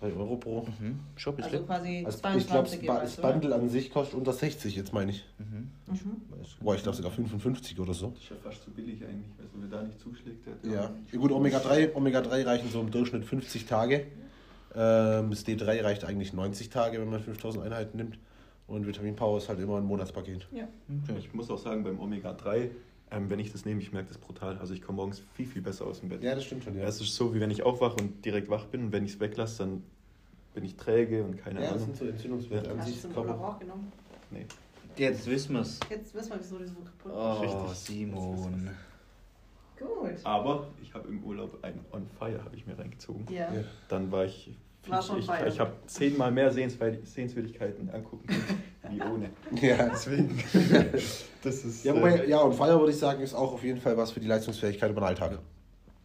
3 0.00 0.12
Euro 0.12 0.36
pro. 0.36 0.62
Mhm. 0.78 1.00
Schon 1.16 1.36
ein 1.38 1.44
Also 1.44 1.58
quasi 1.60 2.02
Also 2.04 2.16
ich 2.16 2.22
22 2.22 2.80
glaube, 2.82 3.00
das? 3.00 3.16
Bundle 3.16 3.54
an 3.54 3.68
sich 3.70 3.90
kostet 3.90 4.18
unter 4.18 4.32
60, 4.32 4.76
jetzt 4.76 4.92
meine 4.92 5.12
ich. 5.12 5.24
Mhm. 5.38 5.70
Mhm. 5.86 6.16
Boah, 6.60 6.74
ich 6.74 6.82
glaube 6.82 6.96
sogar 6.96 7.12
55 7.12 7.80
oder 7.80 7.94
so. 7.94 8.08
Das 8.10 8.22
ist 8.22 8.28
ja 8.30 8.36
fast 8.42 8.62
so 8.64 8.70
billig 8.72 9.02
eigentlich, 9.02 9.30
weil 9.38 9.46
so 9.46 9.52
wer 9.70 9.78
da 9.78 9.82
nicht 9.82 9.98
zuschlägt. 9.98 10.46
Hat 10.46 10.64
Ja. 10.64 10.90
ja 11.12 11.18
gut, 11.18 11.32
Omega-3 11.32 11.94
Omega 11.94 12.20
3 12.20 12.42
reichen 12.42 12.68
so 12.70 12.80
im 12.80 12.90
Durchschnitt 12.90 13.24
50 13.24 13.64
Tage. 13.64 14.06
Ähm, 14.74 15.30
das 15.30 15.46
D3 15.46 15.82
reicht 15.82 16.04
eigentlich 16.04 16.34
90 16.34 16.68
Tage, 16.68 17.00
wenn 17.00 17.08
man 17.08 17.20
5000 17.20 17.64
Einheiten 17.64 17.96
nimmt. 17.96 18.18
Und 18.66 18.86
Vitamin 18.86 19.16
Power 19.16 19.38
ist 19.38 19.48
halt 19.48 19.60
immer 19.60 19.78
ein 19.78 19.84
Monatspaket. 19.84 20.46
Ja. 20.52 20.68
Ich 21.18 21.32
muss 21.32 21.48
auch 21.50 21.58
sagen, 21.58 21.84
beim 21.84 21.98
Omega-3, 22.00 22.68
ähm, 23.10 23.30
wenn 23.30 23.38
ich 23.38 23.52
das 23.52 23.64
nehme, 23.64 23.80
ich 23.80 23.92
merke 23.92 24.08
das 24.08 24.18
brutal. 24.18 24.58
Also 24.58 24.74
ich 24.74 24.82
komme 24.82 24.96
morgens 24.96 25.22
viel, 25.34 25.46
viel 25.46 25.62
besser 25.62 25.86
aus 25.86 26.00
dem 26.00 26.08
Bett. 26.08 26.22
Ja, 26.22 26.34
das 26.34 26.44
stimmt 26.44 26.64
schon, 26.64 26.76
ja. 26.76 26.84
Es 26.84 27.00
ist 27.00 27.14
so, 27.14 27.34
wie 27.34 27.40
wenn 27.40 27.50
ich 27.50 27.62
aufwache 27.62 27.96
und 28.00 28.24
direkt 28.24 28.48
wach 28.50 28.66
bin 28.66 28.84
und 28.86 28.92
wenn 28.92 29.04
ich 29.04 29.12
es 29.14 29.20
weglasse, 29.20 29.58
dann 29.64 29.82
bin 30.54 30.64
ich 30.64 30.76
träge 30.76 31.22
und 31.22 31.36
keine 31.38 31.60
Ja, 31.60 31.66
das 31.72 31.82
Ahnung. 31.82 31.86
sind 31.86 31.96
so 31.96 32.04
Entzündungswerte 32.06 32.70
an 32.70 32.80
Hast 32.80 33.04
du 33.04 33.08
Körper- 33.08 33.20
Urlaub 33.30 33.42
auch 33.54 33.58
genommen? 33.58 33.92
Nee. 34.30 34.46
Jetzt 34.96 35.26
wissen 35.26 35.52
wir 35.54 35.60
es. 35.60 35.78
Jetzt 35.90 36.14
wissen 36.14 36.30
wir, 36.30 36.38
wieso 36.40 36.58
die 36.58 36.66
so 36.66 36.76
kaputt 36.80 37.12
Oh, 37.14 37.32
Richtig. 37.40 37.76
Simon. 37.76 38.70
Gut. 39.78 40.24
Aber 40.24 40.68
ich 40.82 40.94
habe 40.94 41.06
im 41.08 41.22
Urlaub 41.22 41.58
ein 41.62 41.78
On 41.92 42.06
Fire 42.18 42.42
habe 42.42 42.56
ich 42.56 42.66
mir 42.66 42.78
reingezogen. 42.78 43.26
Ja. 43.30 43.52
Ja. 43.52 43.62
Dann 43.88 44.10
war 44.10 44.24
ich. 44.24 44.56
War 44.88 45.02
schon 45.02 45.18
ich 45.18 45.26
Fire. 45.26 45.46
ich 45.48 45.60
habe 45.60 45.72
zehnmal 45.86 46.30
mehr 46.32 46.50
Sehenswür- 46.52 47.04
Sehenswürdigkeiten 47.04 47.90
angucken 47.90 48.26
können, 48.28 48.62
wie 48.90 49.00
ohne. 49.02 49.30
Ja. 49.60 49.88
Deswegen. 49.88 50.38
Das 51.42 51.64
ist. 51.64 51.84
Ja, 51.84 51.92
äh, 51.92 51.96
wobei, 51.96 52.26
ja, 52.26 52.40
und 52.40 52.54
Fire 52.54 52.76
würde 52.80 52.90
ich 52.90 52.98
sagen, 52.98 53.20
ist 53.20 53.32
auch 53.32 53.52
auf 53.52 53.62
jeden 53.62 53.80
Fall 53.80 53.96
was 53.96 54.10
für 54.10 54.18
die 54.18 54.26
Leistungsfähigkeit 54.26 54.90
über 54.90 55.00
den 55.00 55.06
Alltag. 55.08 55.38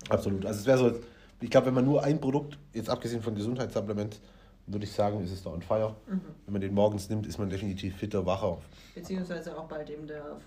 Absolut. 0.07 0.45
Also 0.45 0.59
es 0.59 0.65
wäre 0.67 0.77
so, 0.77 0.99
ich 1.39 1.49
glaube, 1.49 1.67
wenn 1.67 1.73
man 1.73 1.85
nur 1.85 2.03
ein 2.03 2.21
Produkt, 2.21 2.59
jetzt 2.73 2.89
abgesehen 2.89 3.23
von 3.23 3.33
Gesundheitssupplements, 3.33 4.21
würde 4.67 4.85
ich 4.85 4.91
sagen, 4.91 5.23
ist 5.23 5.31
es 5.31 5.41
der 5.41 5.51
On 5.53 5.61
Fire. 5.63 5.95
Mhm. 6.07 6.21
Wenn 6.45 6.53
man 6.53 6.61
den 6.61 6.73
morgens 6.75 7.09
nimmt, 7.09 7.25
ist 7.25 7.39
man 7.39 7.49
definitiv 7.49 7.95
fitter, 7.95 8.23
wacher. 8.25 8.59
Beziehungsweise 8.93 9.57
auch 9.57 9.67
bald 9.67 9.89
eben 9.89 10.05
der 10.05 10.37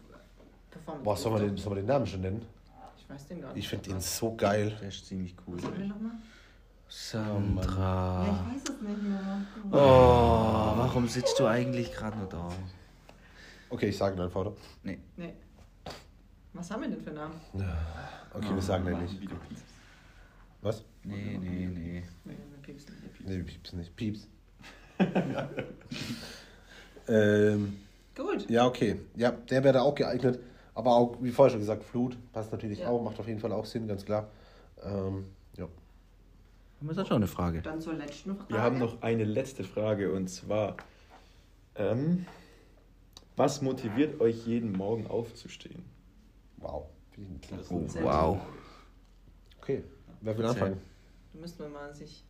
Performance. 0.71 1.05
Boah, 1.05 1.17
soll 1.17 1.33
man 1.33 1.43
den, 1.43 1.57
soll 1.57 1.71
man 1.71 1.79
den 1.79 1.87
Namen 1.87 2.07
schon 2.07 2.21
nennen? 2.21 2.43
Ich 2.97 3.11
weiß 3.11 3.27
den 3.27 3.41
gar 3.41 3.49
nicht. 3.49 3.59
Ich 3.59 3.69
finde 3.69 3.91
den 3.91 4.01
so 4.01 4.35
geil. 4.35 4.77
Der 4.81 4.89
ist 4.89 5.07
ziemlich 5.07 5.35
cool. 5.47 5.57
Was 5.57 5.65
haben 5.65 5.79
wir 5.79 5.87
nochmal? 5.89 6.13
Sandra. 6.89 8.25
Ja, 8.27 8.47
ich 8.49 8.57
weiß 8.57 8.75
es 8.77 8.81
nicht 8.83 9.03
mehr. 9.03 9.47
Oh, 9.71 9.77
warum 10.77 11.09
sitzt 11.09 11.39
du 11.39 11.47
eigentlich 11.47 11.93
gerade 11.93 12.17
nur 12.19 12.29
da? 12.29 12.49
Okay, 13.71 13.89
ich 13.89 13.97
sage 13.97 14.23
einfach, 14.23 14.41
oder? 14.41 14.53
Nee. 14.83 14.99
Nee. 15.17 15.35
Was 16.53 16.71
haben 16.71 16.83
wir 16.83 16.89
denn 16.89 17.01
für 17.01 17.11
Namen? 17.11 17.41
Okay, 18.33 18.55
wir 18.55 18.63
sagen 18.63 18.85
den 18.85 19.01
nicht. 19.03 19.19
Was? 20.63 20.85
Nee, 21.03 21.39
nee, 21.41 21.67
nee. 21.67 22.03
Nee, 22.25 22.37
wir 22.51 22.63
piepsen 22.63 22.95
nicht. 23.03 23.27
Nee, 23.29 23.43
Pieps 23.43 23.73
nicht. 23.73 23.97
Pieps. 23.97 24.29
Ähm, 27.07 27.77
Gut. 28.17 28.49
ja, 28.49 28.65
okay. 28.67 28.99
Ja, 29.15 29.31
der 29.33 29.63
wäre 29.63 29.75
da 29.75 29.83
auch 29.83 29.95
geeignet. 29.95 30.39
Aber 30.75 30.97
auch, 30.97 31.17
wie 31.21 31.31
vorher 31.31 31.51
schon 31.51 31.61
gesagt, 31.61 31.85
Flut 31.85 32.17
passt 32.33 32.51
natürlich 32.51 32.79
Ja. 32.79 32.89
auch, 32.89 33.03
macht 33.03 33.21
auf 33.21 33.29
jeden 33.29 33.41
Fall 33.41 33.53
auch 33.53 33.67
Sinn, 33.67 33.87
ganz 33.87 34.07
klar. 34.07 34.29
Ähm, 34.83 35.27
wir 36.89 36.95
jetzt 36.95 37.09
schon 37.09 37.17
eine 37.17 37.27
Frage? 37.27 37.63
Dann 37.63 37.81
zur 37.81 37.95
letzten 37.95 38.37
Frage. 38.37 38.53
Wir 38.53 38.63
haben 38.63 38.79
noch 38.79 39.03
eine 39.03 39.25
letzte 39.25 39.65
Frage 39.65 40.13
und 40.13 40.29
zwar: 40.29 40.77
ähm, 41.77 42.27
Was 43.37 43.63
motiviert 43.63 44.21
euch 44.21 44.47
jeden 44.47 44.73
Morgen 44.73 45.07
aufzustehen? 45.07 45.85
Wow. 46.59 46.87
Oh, 47.71 47.81
wow. 48.03 48.41
Okay, 49.61 49.85
wer 50.21 50.37
will 50.37 50.47
anfangen? 50.47 50.81
Da 51.33 51.39
müsste 51.41 51.63
man 51.65 51.73
mal 51.73 51.95
sich, 51.95 52.25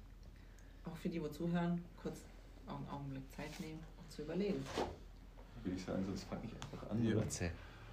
auch 0.84 0.96
für 0.96 1.08
die, 1.08 1.22
wo 1.22 1.28
zuhören, 1.28 1.82
kurz 2.02 2.20
auch 2.66 2.76
einen 2.76 2.88
Augenblick 2.88 3.30
Zeit 3.30 3.58
nehmen, 3.60 3.80
um 3.98 4.10
zu 4.10 4.22
überlegen. 4.22 4.62
Würde 5.62 5.76
ich 5.76 5.84
sagen, 5.84 6.04
sonst 6.06 6.24
fange 6.24 6.42
ich 6.44 6.52
einfach 6.52 6.90
an. 6.90 7.04
Ja. 7.04 7.16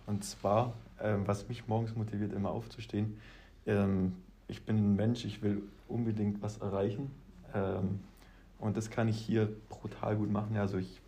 Und 0.07 0.23
zwar, 0.23 0.73
ähm, 0.99 1.25
was 1.27 1.47
mich 1.47 1.67
morgens 1.67 1.95
motiviert, 1.95 2.33
immer 2.33 2.51
aufzustehen. 2.51 3.17
Ähm, 3.65 4.17
ich 4.51 4.63
bin 4.63 4.77
ein 4.77 4.95
Mensch, 4.95 5.23
ich 5.25 5.41
will 5.41 5.63
unbedingt 5.87 6.41
was 6.41 6.57
erreichen. 6.57 7.09
Ähm, 7.55 7.99
und 8.59 8.77
das 8.77 8.89
kann 8.89 9.07
ich 9.07 9.17
hier 9.17 9.49
brutal 9.69 10.17
gut 10.17 10.29
machen. 10.29 10.57
Also 10.57 10.77
ich 10.77 11.01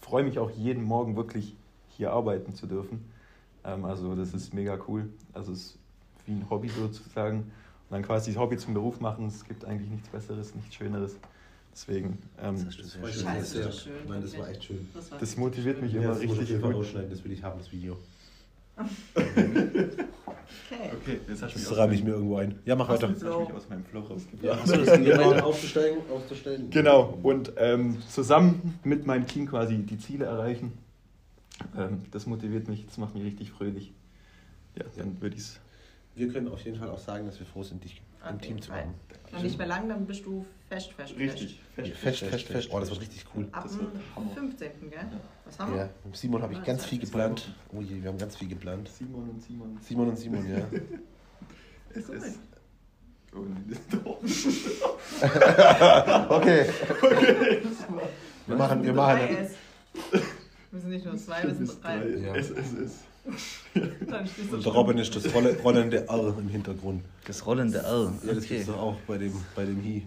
freue 0.00 0.24
mich 0.24 0.38
auch 0.38 0.50
jeden 0.50 0.82
Morgen 0.82 1.14
wirklich 1.14 1.54
hier 1.90 2.12
arbeiten 2.12 2.54
zu 2.54 2.66
dürfen. 2.66 3.04
Ähm, 3.62 3.84
also 3.84 4.16
das 4.16 4.32
ist 4.32 4.54
mega 4.54 4.78
cool. 4.88 5.08
Also 5.34 5.52
es 5.52 5.58
ist 5.58 5.78
wie 6.26 6.32
ein 6.32 6.48
Hobby 6.50 6.68
sozusagen. 6.68 7.40
Und 7.40 7.50
dann 7.90 8.02
quasi 8.02 8.32
das 8.32 8.40
Hobby 8.40 8.56
zum 8.56 8.74
Beruf 8.74 9.00
machen. 9.00 9.26
Es 9.26 9.44
gibt 9.44 9.64
eigentlich 9.66 9.90
nichts 9.90 10.08
Besseres, 10.08 10.54
nichts 10.54 10.74
Schöneres. 10.74 11.16
Deswegen, 11.72 12.18
ähm, 12.42 12.56
Das 12.64 12.74
sehr 12.74 12.88
schön 13.12 13.24
das 13.26 13.54
ist 13.54 13.82
schön. 13.82 13.92
Nein, 14.08 14.22
das 14.22 14.38
war 14.38 14.48
echt 14.48 14.64
schön. 14.64 14.88
Das, 14.94 15.10
war 15.12 15.18
das 15.18 15.36
motiviert 15.36 15.76
schön. 15.76 15.84
mich 15.84 15.92
Ja, 15.92 16.00
immer 16.00 16.08
das 16.14 16.22
muss 16.24 16.38
ich 16.38 16.56
auf 16.56 16.64
richtig 16.64 16.94
gut. 16.94 17.10
das 17.12 17.24
will 17.24 17.32
ich 17.32 17.42
haben, 17.44 17.58
das 17.58 17.70
Video. 17.70 17.98
Okay. 20.70 20.90
Okay, 21.02 21.20
jetzt 21.28 21.42
hast 21.42 21.54
du 21.54 21.58
mich 21.58 21.64
Das 21.64 21.72
aus 21.72 21.78
ramme 21.78 21.94
ich 21.94 22.04
mir 22.04 22.10
irgendwo 22.10 22.36
ein. 22.36 22.58
Ja, 22.64 22.76
mach 22.76 22.88
weiter. 22.88 23.08
jetzt 23.08 23.22
hast 23.24 23.32
du 23.32 23.40
mich 23.40 23.52
aus 23.52 23.68
meinem 23.68 23.84
Flow 23.84 24.00
rausgebracht. 24.00 24.66
Ja, 24.68 24.76
das 24.76 24.98
genau, 24.98 25.30
weiter. 25.30 25.46
aufzusteigen, 25.46 25.98
aufzustellen. 26.10 26.70
Genau, 26.70 27.18
und 27.22 27.52
ähm, 27.56 27.98
zusammen 28.08 28.78
mit 28.84 29.06
meinem 29.06 29.26
Team 29.26 29.46
quasi 29.48 29.78
die 29.78 29.98
Ziele 29.98 30.26
erreichen. 30.26 30.72
Ähm, 31.76 32.02
das 32.10 32.26
motiviert 32.26 32.68
mich, 32.68 32.86
das 32.86 32.98
macht 32.98 33.14
mich 33.14 33.24
richtig 33.24 33.50
fröhlich. 33.50 33.92
Ja, 34.76 34.84
dann 34.96 35.20
würde 35.20 35.36
ich 35.36 35.42
es. 35.42 35.60
Wir 36.18 36.32
können 36.32 36.48
auf 36.48 36.60
jeden 36.64 36.76
Fall 36.78 36.90
auch 36.90 36.98
sagen, 36.98 37.26
dass 37.26 37.38
wir 37.38 37.46
froh 37.46 37.62
sind, 37.62 37.84
dich 37.84 38.02
im 38.28 38.34
Auf 38.34 38.40
Team 38.40 38.60
zu 38.60 38.72
haben. 38.72 38.92
Noch 39.32 39.42
nicht 39.42 39.56
mehr 39.56 39.68
lang, 39.68 39.88
dann 39.88 40.04
bist 40.06 40.26
du 40.26 40.44
fest, 40.68 40.92
fest, 40.92 41.14
Richtig. 41.16 41.60
Fest, 41.76 41.92
fest, 41.94 42.18
fest, 42.24 42.46
fest. 42.48 42.68
Oh, 42.72 42.80
das 42.80 42.90
wird 42.90 43.02
richtig 43.02 43.24
cool. 43.34 43.46
Ab 43.52 43.62
Das 43.64 43.78
wird 43.78 43.94
dem 43.94 44.00
Hammer. 44.16 44.30
15. 44.34 44.70
Gell? 44.90 44.98
Was 45.44 45.58
haben 45.58 45.74
wir? 45.74 45.80
Ja, 45.82 45.88
mit 46.04 46.16
Simon 46.16 46.42
habe 46.42 46.52
ich 46.54 46.58
Ah, 46.58 46.64
ganz 46.64 46.84
viel 46.86 46.98
geplant. 46.98 47.54
Oh 47.72 47.80
je, 47.80 48.02
wir 48.02 48.08
haben 48.10 48.18
ganz 48.18 48.36
viel 48.36 48.48
geplant. 48.48 48.88
Simon 48.88 49.30
und 49.30 49.40
Simon. 49.42 49.78
Simon 49.80 50.08
und 50.08 50.18
Simon, 50.18 50.50
ja. 50.50 50.66
Es 51.94 52.08
Cool. 52.08 52.16
ist. 52.16 52.38
Und 53.32 53.56
Okay. 56.30 56.66
Wir 58.46 58.56
machen, 58.56 58.82
wir 58.82 58.94
machen. 58.94 59.20
Wir 60.70 60.80
sind 60.80 60.88
nicht 60.90 61.04
nur 61.04 61.16
zwei, 61.18 61.42
wir 61.42 61.54
sind 61.54 61.84
drei. 61.84 61.96
Ja. 62.08 62.34
Es 62.34 62.48
ist 62.50 62.72
es. 62.78 62.92
Und 64.52 64.64
der. 64.64 64.72
Robin 64.72 64.98
ist 64.98 65.14
das 65.14 65.32
rolle, 65.34 65.56
rollende 65.60 66.08
R 66.08 66.34
im 66.38 66.48
Hintergrund. 66.48 67.04
Das 67.26 67.44
rollende 67.46 67.78
L. 67.78 68.12
Ja, 68.24 68.34
das 68.34 68.44
Okay. 68.44 68.54
gibt's 68.54 68.66
doch 68.66 68.78
auch 68.78 68.96
bei 69.06 69.18
dem, 69.18 69.32
bei 69.54 69.64
dem 69.64 69.82
Hi. 69.82 70.06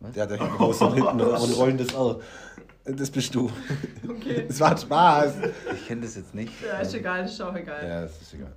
Was? 0.00 0.12
Der 0.12 0.22
hat 0.24 0.30
da 0.32 0.34
hinten 0.36 0.56
raus 0.56 0.80
und 0.82 0.94
hinten 0.94 1.20
ein 1.20 1.52
rollendes 1.52 1.92
R. 1.94 2.20
Das 2.84 3.10
bist 3.10 3.34
du. 3.34 3.50
Okay. 4.06 4.44
Es 4.48 4.60
war 4.60 4.76
Spaß. 4.76 5.34
Ich 5.74 5.86
kenne 5.86 6.02
das 6.02 6.16
jetzt 6.16 6.34
nicht. 6.34 6.52
Ja, 6.62 6.80
ist 6.80 6.92
egal, 6.94 7.24
ist 7.24 7.40
auch 7.40 7.54
egal. 7.54 7.86
Ja, 7.86 8.02
das 8.02 8.20
ist 8.20 8.34
egal. 8.34 8.52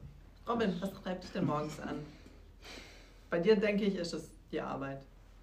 Robin, 0.47 0.73
was 0.81 0.91
treibt 1.01 1.23
dich 1.23 1.31
denn 1.31 1.45
morgens 1.45 1.79
an? 1.79 1.95
Bei 3.29 3.39
dir, 3.39 3.55
denke 3.55 3.86
ich, 3.86 3.95
ist 3.95 4.13
es 4.13 4.29
die 4.51 4.60
Arbeit. 4.60 4.99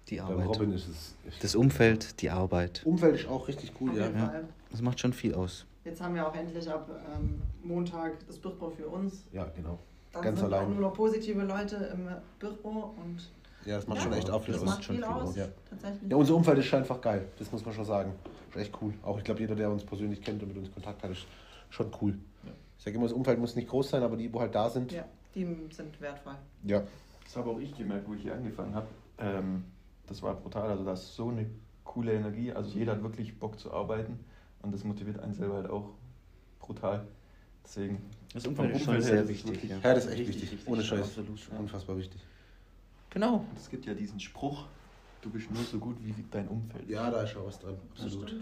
Die 0.09 0.21
Arbeit. 0.21 0.47
Robin 0.47 0.71
ist 0.73 0.87
es. 0.87 1.15
Das 1.41 1.55
Umfeld, 1.55 2.21
die 2.21 2.29
Arbeit. 2.29 2.81
Umfeld 2.85 3.15
ist 3.15 3.27
auch 3.27 3.47
richtig 3.47 3.71
cool, 3.81 3.97
ja. 3.97 4.05
ja. 4.05 4.41
Das 4.69 4.81
macht 4.81 4.99
schon 4.99 5.13
viel 5.13 5.33
aus. 5.33 5.65
Jetzt 5.85 6.01
haben 6.01 6.15
wir 6.15 6.27
auch 6.27 6.35
endlich 6.35 6.67
ab 6.69 6.89
ähm, 7.15 7.41
Montag 7.63 8.13
das 8.27 8.37
Büro 8.39 8.69
für 8.71 8.87
uns. 8.87 9.23
Ja, 9.31 9.45
genau. 9.55 9.77
Dann 10.11 10.23
Ganz 10.23 10.39
sind 10.39 10.51
allein. 10.51 10.65
auch 10.65 10.69
nur 10.69 10.79
noch 10.81 10.93
positive 10.93 11.43
Leute 11.43 11.75
im 11.93 12.09
Büro 12.39 12.95
und 13.01 13.29
Ja, 13.65 13.75
das 13.75 13.87
macht 13.87 13.99
ja, 13.99 14.03
schon 14.05 14.13
echt 14.13 14.29
auch 14.31 14.41
viel 14.41 14.53
das 14.53 14.63
aus. 14.63 14.69
macht 14.69 14.83
schon 14.83 14.95
viel 14.95 15.03
viel 15.05 15.13
aus. 15.13 15.29
aus. 15.29 15.35
Ja. 15.35 15.45
Tatsächlich. 15.69 16.09
Ja, 16.11 16.17
unser 16.17 16.35
Umfeld 16.35 16.57
ist 16.57 16.73
einfach 16.73 16.99
geil. 17.01 17.27
Das 17.37 17.51
muss 17.51 17.63
man 17.63 17.73
schon 17.75 17.85
sagen. 17.85 18.13
Ist 18.49 18.57
echt 18.57 18.73
cool. 18.81 18.93
Auch 19.03 19.17
ich 19.19 19.23
glaube, 19.23 19.39
jeder, 19.41 19.55
der 19.55 19.69
uns 19.69 19.83
persönlich 19.85 20.21
kennt 20.21 20.41
und 20.41 20.49
mit 20.49 20.57
uns 20.57 20.73
Kontakt 20.73 21.03
hat, 21.03 21.11
ist 21.11 21.25
schon 21.69 21.91
cool. 22.01 22.17
Ja. 22.43 22.51
Ich 22.77 22.83
sage 22.83 22.95
immer, 22.97 23.05
das 23.05 23.13
Umfeld 23.13 23.39
muss 23.39 23.55
nicht 23.55 23.67
groß 23.67 23.89
sein, 23.91 24.01
aber 24.01 24.17
die, 24.17 24.33
wo 24.33 24.39
halt 24.39 24.55
da 24.55 24.69
sind, 24.69 24.91
ja, 24.91 25.05
die 25.35 25.45
sind 25.71 25.99
wertvoll. 26.01 26.35
ja. 26.63 26.81
Das 27.25 27.35
habe 27.37 27.49
auch 27.49 27.59
ich 27.59 27.75
gemerkt, 27.75 28.07
wo 28.07 28.13
ich 28.13 28.21
hier 28.21 28.35
angefangen 28.35 28.73
habe. 28.75 28.85
Ähm, 29.17 29.65
das 30.07 30.21
war 30.21 30.35
brutal. 30.35 30.69
Also, 30.69 30.85
da 30.85 30.93
ist 30.93 31.15
so 31.15 31.29
eine 31.29 31.47
coole 31.83 32.13
Energie. 32.13 32.51
Also, 32.51 32.69
jeder 32.77 32.91
hat 32.93 33.01
wirklich 33.03 33.37
Bock 33.39 33.59
zu 33.59 33.73
arbeiten. 33.73 34.19
Und 34.65 34.71
das 34.73 34.83
motiviert 34.83 35.19
einen 35.19 35.33
selber 35.35 35.57
halt 35.57 35.69
auch 35.69 35.91
brutal. 36.59 37.05
Deswegen. 37.63 38.01
Das 38.33 38.47
Umfeld 38.47 38.75
ist 38.75 38.83
schon 38.83 38.99
sehr 38.99 39.27
wichtig. 39.27 39.63
Ja. 39.63 39.77
Ja, 39.77 39.93
das 39.93 40.05
ist 40.05 40.11
echt 40.11 40.19
Richtig, 40.21 40.35
wichtig. 40.41 40.51
richtig, 40.53 40.67
Ohne 40.67 40.83
Scheiß. 40.83 41.01
absolut. 41.01 41.39
Ja. 41.51 41.59
Unfassbar 41.59 41.97
wichtig. 41.97 42.21
Genau. 43.11 43.35
Und 43.35 43.57
es 43.57 43.69
gibt 43.69 43.85
ja 43.85 43.93
diesen 43.93 44.19
Spruch: 44.19 44.65
Du 45.21 45.29
bist 45.29 45.51
nur 45.51 45.63
so 45.63 45.77
gut 45.77 45.97
wie 46.03 46.13
dein 46.31 46.47
Umfeld. 46.47 46.89
Ja, 46.89 47.11
da 47.11 47.21
ist 47.21 47.29
schon 47.29 47.45
was 47.45 47.59
dran. 47.59 47.77
Absolut. 47.91 48.35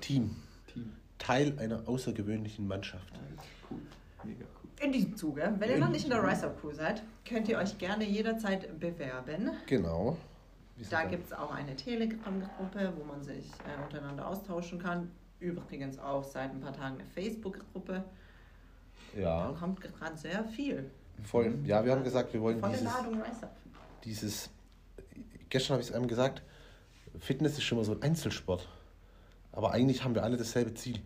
Team. 0.00 0.34
Team. 0.72 0.92
Teil 1.18 1.56
einer 1.58 1.88
außergewöhnlichen 1.88 2.66
Mannschaft. 2.66 3.12
Ja, 3.14 3.42
cool. 3.70 3.78
Mega 4.24 4.44
cool. 4.62 4.84
In 4.84 4.92
diesem 4.92 5.16
Zuge, 5.16 5.54
wenn 5.58 5.70
ihr 5.70 5.78
noch 5.78 5.90
nicht 5.90 6.04
in 6.04 6.10
der 6.10 6.22
Rise 6.22 6.46
Up 6.46 6.60
Crew 6.60 6.72
seid, 6.72 7.02
könnt 7.24 7.48
ihr 7.48 7.58
euch 7.58 7.78
gerne 7.78 8.04
jederzeit 8.04 8.78
bewerben. 8.80 9.50
Genau. 9.66 10.16
Da 10.88 11.04
gibt 11.04 11.26
es 11.26 11.32
auch 11.32 11.50
eine 11.52 11.76
Telegram-Gruppe, 11.76 12.92
wo 12.98 13.04
man 13.04 13.22
sich 13.22 13.44
äh, 13.66 13.82
untereinander 13.84 14.26
austauschen 14.26 14.78
kann. 14.78 15.10
Übrigens 15.40 15.98
auch 15.98 16.22
seit 16.22 16.50
ein 16.50 16.60
paar 16.60 16.72
Tagen 16.74 16.96
eine 16.96 17.04
Facebook-Gruppe. 17.04 18.04
Da 19.14 19.20
Ja, 19.20 19.54
kommt 19.58 19.80
gerade 19.80 20.16
sehr 20.16 20.44
viel. 20.44 20.90
voll. 21.24 21.58
Ja, 21.64 21.84
wir 21.84 21.92
haben 21.92 22.04
gesagt, 22.04 22.32
wir 22.32 22.40
wollen 22.40 22.60
Volle 22.60 22.72
dieses, 22.72 22.84
Ladung 22.84 23.22
dieses. 24.04 24.50
Gestern 25.48 25.74
habe 25.74 25.82
ich 25.82 25.88
es 25.88 25.94
einem 25.94 26.06
gesagt, 26.08 26.42
Fitness 27.18 27.54
ist 27.54 27.64
schon 27.64 27.78
mal 27.78 27.84
so 27.84 27.92
ein 27.92 28.02
Einzelsport. 28.02 28.68
Aber 29.52 29.72
eigentlich 29.72 30.04
haben 30.04 30.14
wir 30.14 30.22
alle 30.22 30.36
dasselbe 30.36 30.74
Ziel. 30.74 31.00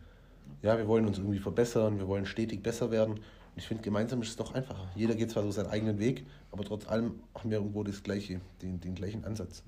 Ja, 0.63 0.77
wir 0.77 0.87
wollen 0.87 1.07
uns 1.07 1.19
irgendwie 1.19 1.39
verbessern, 1.39 1.99
wir 1.99 2.09
wollen 2.09 2.27
stetig 2.27 2.63
besser 2.63 2.91
werden. 2.91 3.15
Und 3.15 3.23
ich 3.57 3.67
finde, 3.67 3.83
gemeinsam 3.83 4.21
ist 4.21 4.29
es 4.31 4.37
doch 4.37 4.53
einfacher. 4.55 4.89
Jeder 4.95 5.15
geht 5.15 5.31
zwar 5.31 5.43
so 5.45 5.51
seinen 5.51 5.69
eigenen 5.69 5.99
Weg, 5.99 6.27
aber 6.51 6.65
trotz 6.65 6.87
allem 6.89 7.21
haben 7.35 7.51
wir 7.51 7.59
irgendwo 7.59 7.83
das 7.85 8.03
gleiche, 8.03 8.41
den, 8.61 8.81
den 8.81 8.95
gleichen 8.95 9.25
Ansatz. 9.25 9.63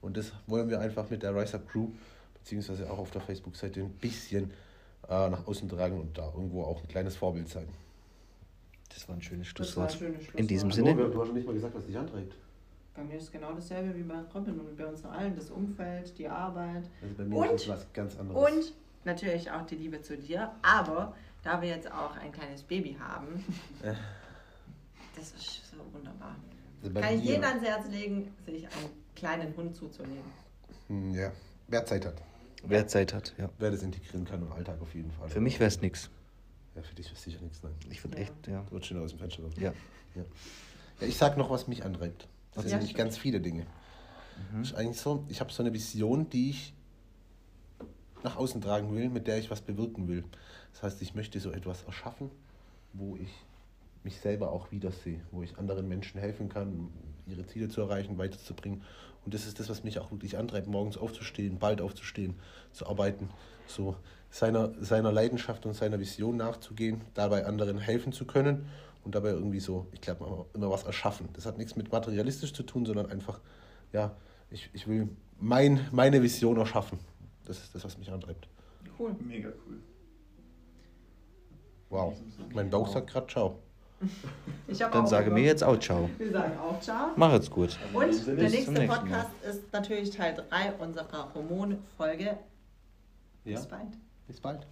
Und 0.00 0.16
das 0.16 0.32
wollen 0.46 0.68
wir 0.68 0.80
einfach 0.80 1.08
mit 1.08 1.22
der 1.22 1.34
Rise 1.34 1.56
Up 1.56 1.68
Crew, 1.68 1.88
beziehungsweise 2.48 2.90
auch 2.90 2.98
auf 2.98 3.10
der 3.10 3.20
Facebook-Seite 3.20 3.80
ein 3.80 3.90
bisschen 3.90 4.50
äh, 5.08 5.28
nach 5.28 5.46
außen 5.46 5.68
tragen 5.68 6.00
und 6.00 6.16
da 6.16 6.26
irgendwo 6.34 6.62
auch 6.64 6.80
ein 6.80 6.88
kleines 6.88 7.14
Vorbild 7.14 7.46
sein. 7.48 7.68
Das 8.88 9.06
war 9.06 9.16
ein 9.16 9.20
schönes 9.22 9.52
Das 9.52 9.76
war 9.76 9.84
ein 9.84 9.90
Schlusswort. 9.90 9.92
schönes 9.98 10.22
Schlusswort. 10.22 10.40
In 10.40 10.46
diesem 10.48 10.72
Sinne. 10.72 10.94
du 10.94 11.20
hast 11.20 11.28
noch 11.28 11.34
nicht 11.34 11.46
mal 11.46 11.52
gesagt, 11.52 11.74
was 11.74 11.84
dich 11.84 11.96
antreibt. 11.98 12.34
Bei 12.94 13.04
mir 13.04 13.16
ist 13.18 13.30
genau 13.30 13.52
dasselbe 13.52 13.94
wie 13.94 14.02
bei 14.02 14.14
Robin 14.34 14.58
und 14.60 14.76
bei 14.78 14.86
uns 14.86 15.04
allen. 15.04 15.36
Das 15.36 15.50
Umfeld, 15.50 16.16
die 16.18 16.26
Arbeit 16.26 16.84
Also 17.02 17.14
bei 17.18 17.24
mir 17.24 17.36
Und- 17.36 17.50
ist 17.52 17.62
es 17.64 17.68
was 17.68 17.92
ganz 17.92 18.16
anderes. 18.18 18.50
und 18.50 18.72
natürlich 19.04 19.50
auch 19.50 19.66
die 19.66 19.76
Liebe 19.76 20.00
zu 20.00 20.16
dir. 20.16 20.50
Aber 20.62 21.14
da 21.42 21.60
wir 21.60 21.68
jetzt 21.68 21.92
auch 21.92 22.16
ein 22.16 22.32
kleines 22.32 22.62
Baby 22.62 22.96
haben, 22.98 23.44
das 23.82 25.32
ist 25.32 25.70
so 25.70 25.76
wunderbar. 25.92 26.34
Also 26.82 26.98
Kann 26.98 27.14
ich 27.14 27.24
jedem 27.24 27.44
ans 27.44 27.62
Herz 27.64 27.86
legen, 27.90 28.32
sich 28.46 28.64
einen 28.64 28.88
kleinen 29.14 29.54
Hund 29.54 29.76
zuzulegen. 29.76 30.22
Hm, 30.88 31.12
Ja, 31.12 31.30
wer 31.68 31.84
Zeit 31.84 32.06
hat. 32.06 32.14
Wer 32.64 32.86
Zeit 32.88 33.14
hat, 33.14 33.34
ja. 33.38 33.48
Wer 33.58 33.70
das 33.70 33.82
integrieren 33.82 34.24
kann 34.24 34.42
im 34.42 34.52
Alltag 34.52 34.80
auf 34.80 34.94
jeden 34.94 35.10
Fall. 35.12 35.28
Für 35.28 35.40
mich 35.40 35.58
wäre 35.60 35.68
es 35.68 35.80
nichts. 35.80 36.10
Ja, 36.74 36.82
für 36.82 36.94
dich 36.94 37.06
wäre 37.06 37.14
es 37.16 37.22
sicher 37.22 37.40
nichts, 37.40 37.62
nein. 37.62 37.72
Ich 37.90 38.02
würde 38.04 38.16
Ja. 38.16 38.22
echt, 38.22 38.32
ja. 38.48 38.64
Du 38.70 38.80
schon 38.82 38.98
aus 39.02 39.10
dem 39.10 39.18
Fenster 39.18 39.42
raus. 39.44 39.52
Ja. 39.58 39.72
ja. 40.14 40.24
Ich 41.00 41.16
sag 41.16 41.36
noch, 41.36 41.50
was 41.50 41.68
mich 41.68 41.84
antreibt. 41.84 42.26
Das 42.54 42.64
Ja, 42.64 42.70
sind 42.70 42.78
nicht 42.80 42.90
stimmt. 42.90 42.98
ganz 42.98 43.18
viele 43.18 43.40
Dinge. 43.40 43.62
Mhm. 44.52 44.58
Das 44.60 44.70
ist 44.70 44.74
eigentlich 44.76 45.00
so, 45.00 45.24
ich 45.28 45.40
habe 45.40 45.52
so 45.52 45.62
eine 45.62 45.72
Vision, 45.72 46.28
die 46.30 46.50
ich 46.50 46.74
nach 48.24 48.36
außen 48.36 48.60
tragen 48.60 48.92
will, 48.94 49.08
mit 49.08 49.26
der 49.28 49.38
ich 49.38 49.50
was 49.50 49.60
bewirken 49.60 50.08
will. 50.08 50.24
Das 50.72 50.82
heißt, 50.82 51.02
ich 51.02 51.14
möchte 51.14 51.38
so 51.40 51.50
etwas 51.52 51.84
erschaffen, 51.84 52.30
wo 52.92 53.16
ich 53.16 53.30
mich 54.04 54.18
selber 54.20 54.52
auch 54.52 54.70
wiedersehe, 54.70 55.20
wo 55.30 55.42
ich 55.42 55.58
anderen 55.58 55.88
Menschen 55.88 56.20
helfen 56.20 56.48
kann, 56.48 56.90
ihre 57.26 57.46
Ziele 57.46 57.68
zu 57.68 57.80
erreichen, 57.80 58.18
weiterzubringen. 58.18 58.82
Und 59.24 59.34
das 59.34 59.46
ist 59.46 59.60
das, 59.60 59.68
was 59.68 59.84
mich 59.84 59.98
auch 59.98 60.10
wirklich 60.10 60.38
antreibt, 60.38 60.66
morgens 60.66 60.96
aufzustehen, 60.96 61.58
bald 61.58 61.80
aufzustehen, 61.80 62.34
zu 62.72 62.86
arbeiten, 62.86 63.28
so 63.66 63.96
seiner, 64.30 64.72
seiner 64.82 65.12
Leidenschaft 65.12 65.66
und 65.66 65.74
seiner 65.74 66.00
Vision 66.00 66.36
nachzugehen, 66.36 67.02
dabei 67.14 67.46
anderen 67.46 67.78
helfen 67.78 68.12
zu 68.12 68.26
können 68.26 68.66
und 69.04 69.14
dabei 69.14 69.30
irgendwie 69.30 69.60
so, 69.60 69.86
ich 69.92 70.00
glaube, 70.00 70.46
immer 70.54 70.70
was 70.70 70.84
erschaffen. 70.84 71.28
Das 71.34 71.46
hat 71.46 71.58
nichts 71.58 71.76
mit 71.76 71.92
materialistisch 71.92 72.52
zu 72.52 72.62
tun, 72.62 72.86
sondern 72.86 73.06
einfach, 73.06 73.40
ja, 73.92 74.16
ich, 74.50 74.70
ich 74.72 74.86
will 74.86 75.08
mein, 75.38 75.86
meine 75.92 76.22
Vision 76.22 76.56
erschaffen. 76.56 76.98
Das 77.44 77.58
ist 77.58 77.74
das, 77.74 77.84
was 77.84 77.98
mich 77.98 78.10
antreibt. 78.10 78.48
Cool. 78.98 79.14
Mega 79.20 79.48
cool. 79.66 79.78
Wow. 81.90 82.20
Mein 82.52 82.68
Bauch 82.68 82.88
sagt 82.88 83.10
gerade 83.10 83.26
Ciao. 83.28 83.58
Dann 84.78 84.92
auch 84.92 85.06
sage 85.06 85.30
mir 85.30 85.44
jetzt 85.44 85.64
auch 85.64 85.78
ciao. 85.78 86.08
Wir 86.18 86.30
sagen 86.30 86.58
auch 86.58 86.80
ciao. 86.80 87.08
Mach 87.16 87.32
jetzt 87.32 87.50
gut. 87.50 87.78
Und 87.92 88.26
der 88.26 88.50
nächste 88.50 88.86
Podcast 88.86 89.30
ist 89.48 89.72
natürlich 89.72 90.10
Teil 90.10 90.34
3 90.48 90.72
unserer 90.74 91.34
Hormonfolge. 91.34 92.36
Ja. 93.44 93.56
Bis 93.56 93.66
bald. 93.66 93.88
Bis 94.26 94.40
bald. 94.40 94.66